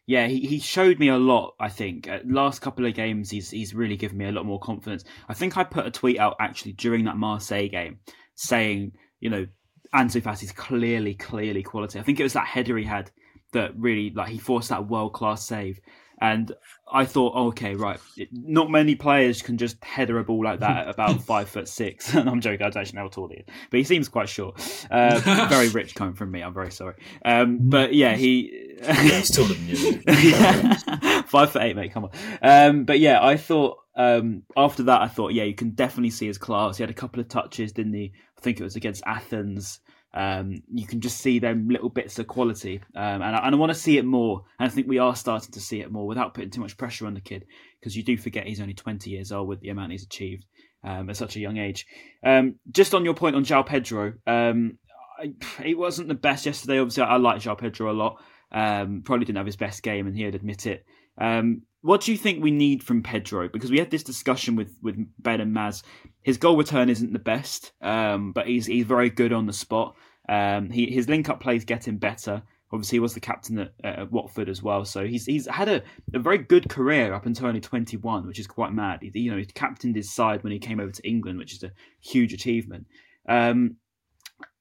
[0.07, 1.55] yeah, he, he showed me a lot.
[1.59, 4.59] I think uh, last couple of games, he's he's really given me a lot more
[4.59, 5.03] confidence.
[5.27, 7.99] I think I put a tweet out actually during that Marseille game
[8.35, 9.47] saying, you know,
[9.93, 11.99] Ansu Fati's clearly, clearly quality.
[11.99, 13.09] I think it was that header he had
[13.53, 15.79] that really like he forced that world class save.
[16.21, 16.51] And
[16.91, 17.99] I thought, oh, okay, right.
[18.31, 22.13] Not many players can just header a ball like that at about five foot six.
[22.25, 24.29] And I'm joking, I don't actually know how tall he is, but he seems quite
[24.29, 24.55] short.
[24.89, 26.41] Uh, very rich coming from me.
[26.41, 26.95] I'm very sorry.
[27.23, 28.61] Um, but yeah, he.
[29.01, 31.23] He's taller than you.
[31.23, 31.93] Five foot eight, mate.
[31.93, 32.11] Come on.
[32.41, 36.27] Um, but yeah, I thought um, after that, I thought, yeah, you can definitely see
[36.27, 36.77] his class.
[36.77, 38.13] He had a couple of touches, didn't he?
[38.37, 39.79] I think it was against Athens.
[40.15, 43.71] Um, you can just see them little bits of quality, um, and I, I want
[43.71, 44.43] to see it more.
[44.57, 47.05] And I think we are starting to see it more without putting too much pressure
[47.05, 47.45] on the kid,
[47.79, 50.45] because you do forget he's only 20 years old with the amount he's achieved
[50.85, 51.85] um, at such a young age.
[52.23, 54.77] Um, just on your point on João Pedro, um,
[55.19, 56.79] I, he wasn't the best yesterday.
[56.79, 58.21] Obviously, I, I like João Pedro a lot.
[58.53, 60.85] Um, probably didn't have his best game, and he'd admit it.
[61.19, 63.47] Um, what do you think we need from Pedro?
[63.47, 65.83] Because we had this discussion with, with Ben and Maz.
[66.23, 69.95] His goal return isn't the best, um, but he's he's very good on the spot.
[70.27, 72.41] Um, he, his link up plays getting better.
[72.73, 75.83] Obviously, he was the captain at, at Watford as well, so he's he's had a,
[76.15, 79.01] a very good career up until only 21, which is quite mad.
[79.03, 81.61] He, you know, he captained his side when he came over to England, which is
[81.61, 81.71] a
[82.01, 82.87] huge achievement.
[83.29, 83.75] Um,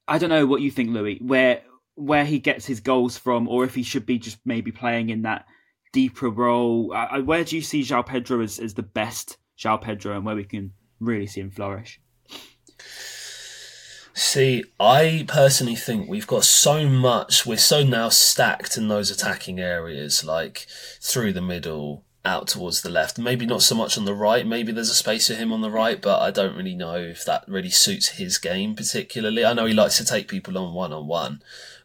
[0.07, 1.63] I don't know what you think, Louis, where
[1.95, 5.23] where he gets his goals from, or if he should be just maybe playing in
[5.23, 5.47] that
[5.95, 6.93] deeper role.
[6.93, 10.35] I, where do you see João Pedro as, as the best João Pedro, and where
[10.35, 12.01] we can really see him flourish?
[14.13, 17.47] See, I personally think we've got so much.
[17.47, 20.67] We're so now stacked in those attacking areas, like
[21.01, 23.19] through the middle, out towards the left.
[23.19, 24.47] Maybe not so much on the right.
[24.47, 27.25] Maybe there's a space for him on the right, but I don't really know if
[27.25, 29.45] that really suits his game particularly.
[29.45, 31.43] I know he likes to take people on one on one,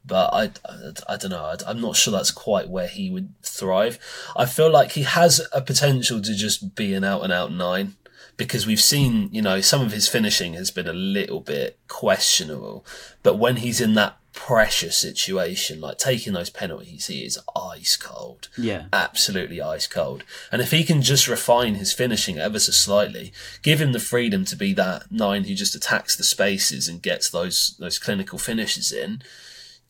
[0.09, 1.45] but I, I, I don't know.
[1.45, 3.99] I, I'm not sure that's quite where he would thrive.
[4.35, 7.95] I feel like he has a potential to just be an out and out nine
[8.35, 12.85] because we've seen, you know, some of his finishing has been a little bit questionable.
[13.21, 18.47] But when he's in that pressure situation, like taking those penalties, he is ice cold.
[18.57, 18.85] Yeah.
[18.93, 20.23] Absolutely ice cold.
[20.53, 24.45] And if he can just refine his finishing ever so slightly, give him the freedom
[24.45, 28.93] to be that nine who just attacks the spaces and gets those those clinical finishes
[28.93, 29.21] in,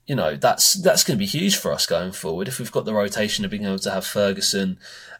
[0.09, 2.47] you know, that's that's going to be huge for us going forward.
[2.47, 4.79] If we've got the rotation of being able to have Ferguson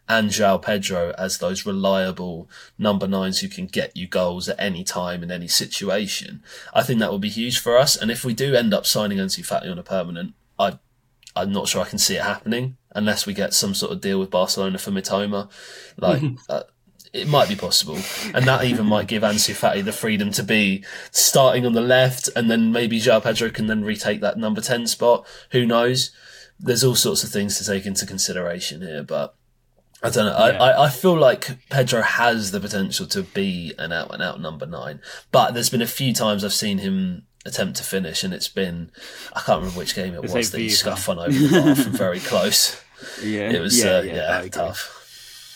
[0.10, 4.84] and João Pedro as those reliable number nines who can get you goals at any
[4.84, 6.42] time in any situation,
[6.74, 7.96] I think that would be huge for us.
[7.96, 10.80] And if we do end up signing Ansu Fati on a permanent, I,
[11.36, 14.20] I'm not sure I can see it happening unless we get some sort of deal
[14.20, 15.52] with Barcelona for Mitoma.
[15.98, 16.64] Like, uh,
[17.14, 17.98] it might be possible.
[18.34, 22.30] And that even might give Ansu Fati the freedom to be starting on the left
[22.36, 25.26] and then maybe João Pedro can then retake that number 10 spot.
[25.52, 26.12] Who knows?
[26.60, 29.36] There's all sorts of things to take into consideration here, but
[30.04, 30.48] I don't know.
[30.48, 30.62] Yeah.
[30.62, 34.66] I, I feel like Pedro has the potential to be an out and out number
[34.66, 35.02] nine,
[35.32, 38.92] but there's been a few times I've seen him attempt to finish, and it's been
[39.34, 41.76] I can't remember which game it was, was that he scuffed one over the bar
[41.76, 42.82] from very close.
[43.24, 44.99] Yeah, it was yeah, uh, yeah, yeah tough.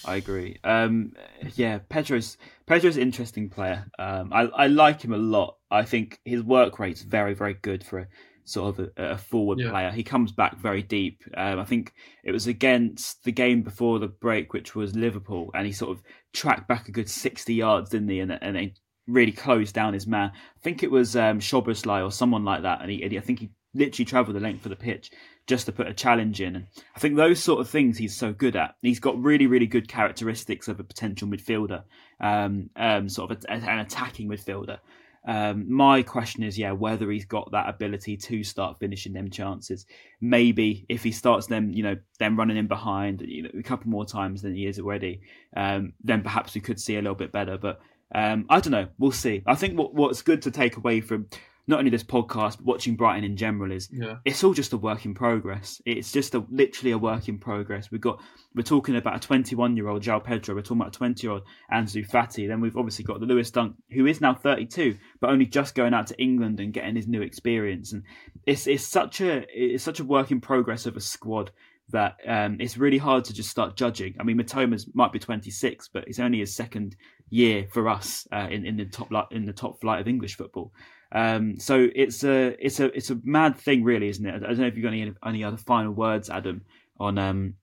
[0.05, 0.59] I agree.
[0.63, 1.13] Um,
[1.55, 3.85] yeah, Pedro's Pedro's an interesting player.
[3.97, 5.57] Um, I I like him a lot.
[5.71, 8.07] I think his work rate's very very good for a
[8.45, 9.69] sort of a, a forward yeah.
[9.69, 9.91] player.
[9.91, 11.23] He comes back very deep.
[11.35, 11.93] Um, I think
[12.23, 16.03] it was against the game before the break, which was Liverpool, and he sort of
[16.33, 18.19] tracked back a good 60 yards, didn't he?
[18.19, 18.73] And, and he
[19.07, 20.31] really closed down his man.
[20.33, 23.39] I think it was um, or someone like that, and he, and he, I think
[23.39, 25.11] he literally travelled the length of the pitch
[25.47, 26.55] just to put a challenge in.
[26.55, 28.75] And I think those sort of things he's so good at.
[28.81, 31.83] He's got really, really good characteristics of a potential midfielder,
[32.19, 34.79] um, um, sort of a, an attacking midfielder.
[35.25, 39.85] Um, my question is, yeah, whether he's got that ability to start finishing them chances.
[40.19, 43.89] Maybe if he starts them, you know, them running in behind, you know, a couple
[43.89, 45.21] more times than he is already,
[45.55, 47.57] um, then perhaps we could see a little bit better.
[47.57, 47.79] But
[48.13, 48.87] um, I don't know.
[48.97, 49.43] We'll see.
[49.45, 51.27] I think what, what's good to take away from
[51.65, 54.17] not only this podcast, but watching Brighton in general is yeah.
[54.25, 55.81] it's all just a work in progress.
[55.85, 57.89] It's just a literally a work in progress.
[57.89, 58.19] We've got
[58.53, 60.55] we're talking about a 21 year old João Pedro.
[60.55, 62.47] We're talking about a 20 year old Ansu Fati.
[62.47, 65.93] Then we've obviously got the Lewis Dunk, who is now 32, but only just going
[65.93, 67.93] out to England and getting his new experience.
[67.93, 68.03] And
[68.45, 71.51] it's it's such a it's such a work in progress of a squad
[71.89, 74.15] that um, it's really hard to just start judging.
[74.19, 76.95] I mean, Mitoma's might be 26, but it's only his second
[77.29, 80.73] year for us uh, in in the top in the top flight of English football.
[81.13, 84.35] Um, so it's a it's a it's a mad thing, really, isn't it?
[84.35, 86.61] I don't know if you've got any any other final words, Adam,
[86.99, 87.53] on um,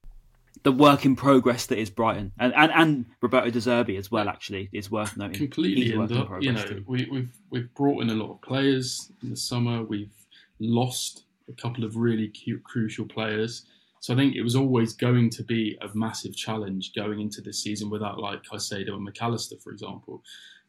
[0.63, 4.29] the work in progress that is Brighton and and, and Roberto De Zerbi as well.
[4.29, 5.35] Actually, is worth noting.
[5.35, 9.29] Completely, and uh, you know, we, we've we've brought in a lot of players in
[9.29, 9.83] the summer.
[9.83, 10.13] We've
[10.59, 13.65] lost a couple of really cute, crucial players.
[13.99, 17.61] So I think it was always going to be a massive challenge going into this
[17.61, 20.23] season without like Caicedo and Mac Allister, for example.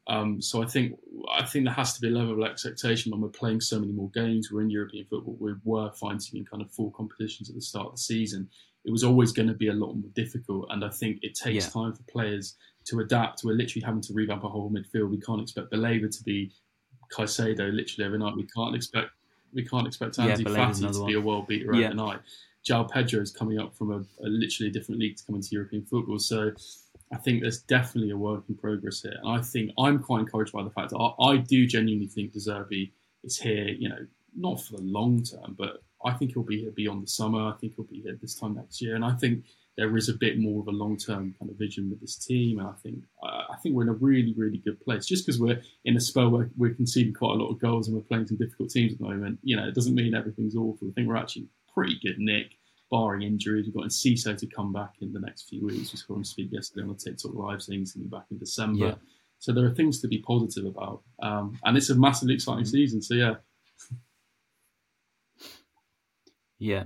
[0.08, 0.98] Um, so I think
[1.32, 3.92] I think there has to be a level of expectation when we're playing so many
[3.92, 4.50] more games.
[4.50, 5.36] We're in European football.
[5.38, 8.48] We were fighting in kind of full competitions at the start of the season.
[8.84, 11.66] It was always going to be a lot more difficult, and I think it takes
[11.66, 11.70] yeah.
[11.70, 13.42] time for players to adapt.
[13.44, 15.10] We're literally having to revamp our whole midfield.
[15.10, 16.52] We can't expect Baleba to be
[17.16, 18.34] Caicedo literally every night.
[18.36, 19.10] We can't expect
[19.54, 21.88] we can't expect Ansu yeah, Fati to be a world beater yeah.
[21.88, 22.20] overnight.
[22.68, 25.84] João Pedro is coming up from a, a literally different league to come into European
[25.84, 26.18] football.
[26.18, 26.52] So
[27.12, 29.14] I think there's definitely a work in progress here.
[29.22, 32.32] And I think I'm quite encouraged by the fact that I, I do genuinely think
[32.32, 32.92] De Zerbi
[33.22, 36.70] is here, you know, not for the long term, but I think he'll be here
[36.70, 37.48] beyond the summer.
[37.48, 38.94] I think he'll be here this time next year.
[38.96, 39.44] And I think
[39.76, 42.58] there is a bit more of a long term kind of vision with this team.
[42.58, 45.06] And I think uh, I think we're in a really, really good place.
[45.06, 47.96] Just because we're in a spell where we're conceding quite a lot of goals and
[47.96, 50.88] we're playing some difficult teams at the moment, you know, it doesn't mean everything's awful.
[50.88, 52.52] I think we're actually pretty good nick
[52.92, 53.64] barring injuries.
[53.64, 55.92] We've got Enciso to come back in the next few weeks.
[55.92, 58.26] We saw him speak yesterday on the TikTok live saying he's going to be back
[58.30, 58.86] in December.
[58.86, 58.94] Yeah.
[59.38, 61.00] So there are things to be positive about.
[61.22, 62.70] Um, and it's a massively exciting mm-hmm.
[62.70, 63.02] season.
[63.02, 63.34] So yeah.
[66.58, 66.84] yeah.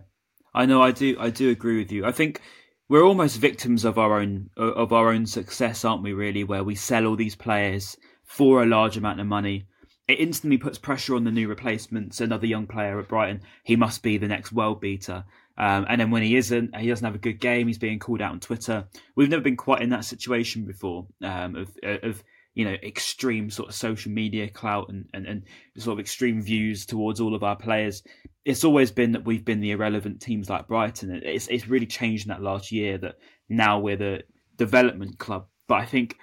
[0.54, 2.06] I know I do I do agree with you.
[2.06, 2.40] I think
[2.88, 6.76] we're almost victims of our own of our own success, aren't we, really, where we
[6.76, 9.66] sell all these players for a large amount of money.
[10.06, 12.20] It instantly puts pressure on the new replacements.
[12.20, 15.24] Another young player at Brighton, he must be the next world beater.
[15.58, 17.66] Um, and then when he isn't, he doesn't have a good game.
[17.66, 18.86] He's being called out on Twitter.
[19.14, 22.22] We've never been quite in that situation before um, of, of
[22.54, 25.42] you know extreme sort of social media clout and, and, and
[25.76, 28.02] sort of extreme views towards all of our players.
[28.44, 31.20] It's always been that we've been the irrelevant teams like Brighton.
[31.24, 33.16] It's it's really changed in that last year that
[33.48, 34.24] now we're the
[34.56, 35.46] development club.
[35.68, 36.16] But I think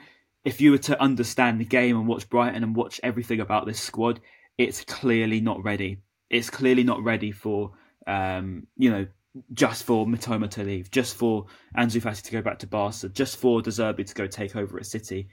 [0.46, 3.80] if you were to understand the game and watch Brighton and watch everything about this
[3.80, 4.20] squad,
[4.58, 6.02] it's clearly not ready.
[6.30, 7.72] It's clearly not ready for
[8.06, 9.08] um, you know
[9.54, 11.46] just for Mitoma to leave, just for
[11.78, 14.78] Ansu Fati to go back to Barca, just for De Zerbi to go take over
[14.78, 15.28] at City.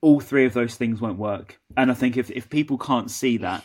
[0.00, 1.58] All three of those things won't work.
[1.76, 3.64] And I think if, if people can't see that,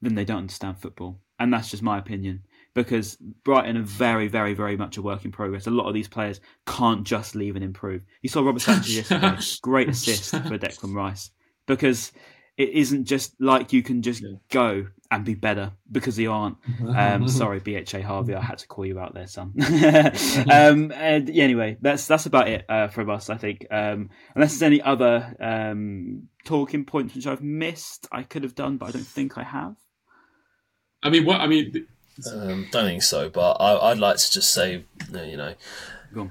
[0.00, 1.20] then they don't understand football.
[1.38, 2.42] And that's just my opinion.
[2.72, 5.66] Because Brighton are very, very, very much a work in progress.
[5.66, 8.04] A lot of these players can't just leave and improve.
[8.22, 11.30] You saw Robert Sanchez yesterday, great assist for Declan Rice.
[11.66, 12.12] Because
[12.60, 16.58] it isn't just like you can just go and be better because you aren't.
[16.94, 19.54] Um, sorry, BHA Harvey, I had to call you out there, son.
[20.52, 23.66] um, and yeah, anyway, that's that's about it uh, from us, I think.
[23.70, 28.76] Um, unless there's any other um, talking points which I've missed, I could have done,
[28.76, 29.76] but I don't think I have.
[31.02, 31.86] I mean, what I mean,
[32.30, 34.84] Um, don't think so, but I, I'd like to just say,
[35.14, 35.54] uh, you know,
[36.12, 36.30] Go on.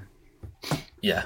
[1.02, 1.24] yeah.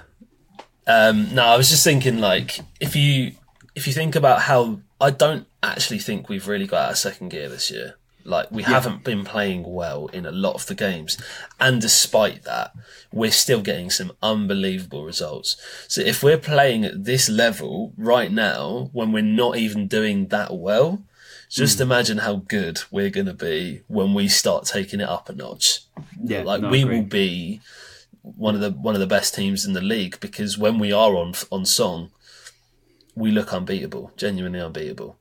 [0.86, 3.32] Um, no, I was just thinking, like, if you
[3.74, 7.30] if you think about how I don't actually think we've really got out of second
[7.30, 7.96] gear this year.
[8.26, 11.20] Like, we haven't been playing well in a lot of the games,
[11.60, 12.72] and despite that,
[13.12, 15.56] we're still getting some unbelievable results.
[15.88, 20.56] So, if we're playing at this level right now, when we're not even doing that
[20.56, 21.02] well,
[21.50, 21.82] just hmm.
[21.82, 25.80] imagine how good we're going to be when we start taking it up a notch.
[26.22, 27.60] Yeah, like no, we will be
[28.22, 31.14] one of the one of the best teams in the league because when we are
[31.14, 32.10] on on song,
[33.14, 35.18] we look unbeatable, genuinely unbeatable.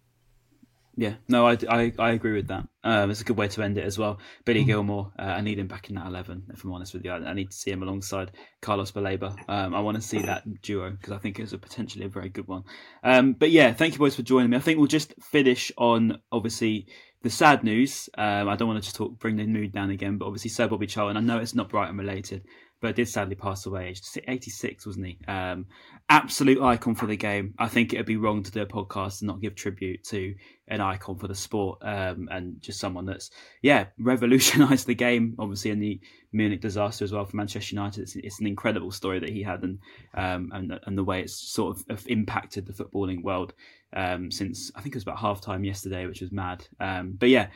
[0.95, 2.67] Yeah, no, I, I, I agree with that.
[2.83, 4.19] Um, it's a good way to end it as well.
[4.45, 7.11] Billy Gilmour, uh, I need him back in that 11, if I'm honest with you.
[7.11, 8.31] I, I need to see him alongside
[8.61, 9.35] Carlos Baleba.
[9.49, 12.29] Um, I want to see that duo because I think it's a potentially a very
[12.29, 12.63] good one.
[13.03, 14.57] Um, but yeah, thank you boys for joining me.
[14.57, 16.85] I think we'll just finish on, obviously,
[17.23, 18.07] the sad news.
[18.15, 20.67] Um, I don't want to just talk, bring the mood down again, but obviously, Sir
[20.67, 22.43] Bobby Charlton, I know it's not Brighton related,
[22.81, 25.17] but did sadly pass away, aged 86, wasn't he?
[25.27, 25.65] Um,
[26.09, 27.53] absolute icon for the game.
[27.57, 30.35] I think it'd be wrong to do a podcast and not give tribute to
[30.67, 33.31] an icon for the sport um, and just someone that's,
[33.61, 35.99] yeah, revolutionised the game, obviously, in the
[36.31, 38.01] Munich disaster as well for Manchester United.
[38.01, 39.79] It's, it's an incredible story that he had and,
[40.13, 43.53] um, and, and the way it's sort of impacted the footballing world
[43.95, 46.65] um, since, I think it was about half time yesterday, which was mad.
[46.79, 47.47] Um, but yeah,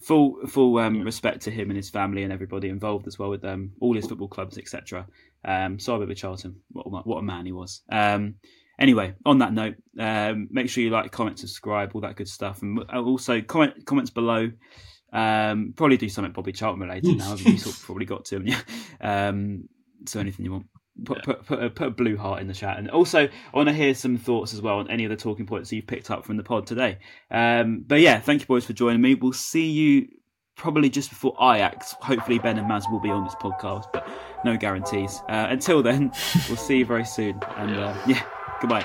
[0.00, 3.44] full full um, respect to him and his family and everybody involved as well with
[3.44, 5.06] um, all his football clubs, etc.
[5.46, 6.56] Um, sorry about Charlton.
[6.72, 7.82] What, a- what a man he was.
[7.90, 8.34] Um,
[8.78, 12.62] anyway, on that note, um, make sure you like, comment, subscribe, all that good stuff,
[12.62, 14.50] and also comment comments below.
[15.12, 17.36] Um, probably do something Bobby Charlton related now.
[17.36, 18.60] you sort of probably got to him, yeah.
[19.00, 19.68] Um,
[20.06, 20.66] so anything you want.
[21.04, 22.78] Put, put, put, a, put a blue heart in the chat.
[22.78, 25.44] And also, I want to hear some thoughts as well on any of the talking
[25.44, 26.98] points that you've picked up from the pod today.
[27.30, 29.14] Um, but yeah, thank you, boys, for joining me.
[29.14, 30.08] We'll see you
[30.56, 31.94] probably just before Ajax.
[32.00, 34.08] Hopefully, Ben and Maz will be on this podcast, but
[34.44, 35.22] no guarantees.
[35.28, 36.12] Uh, until then,
[36.48, 37.40] we'll see you very soon.
[37.56, 38.22] And uh, yeah,
[38.60, 38.84] goodbye.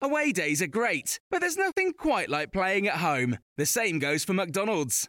[0.00, 3.38] Away days are great, but there's nothing quite like playing at home.
[3.56, 5.08] The same goes for McDonald's.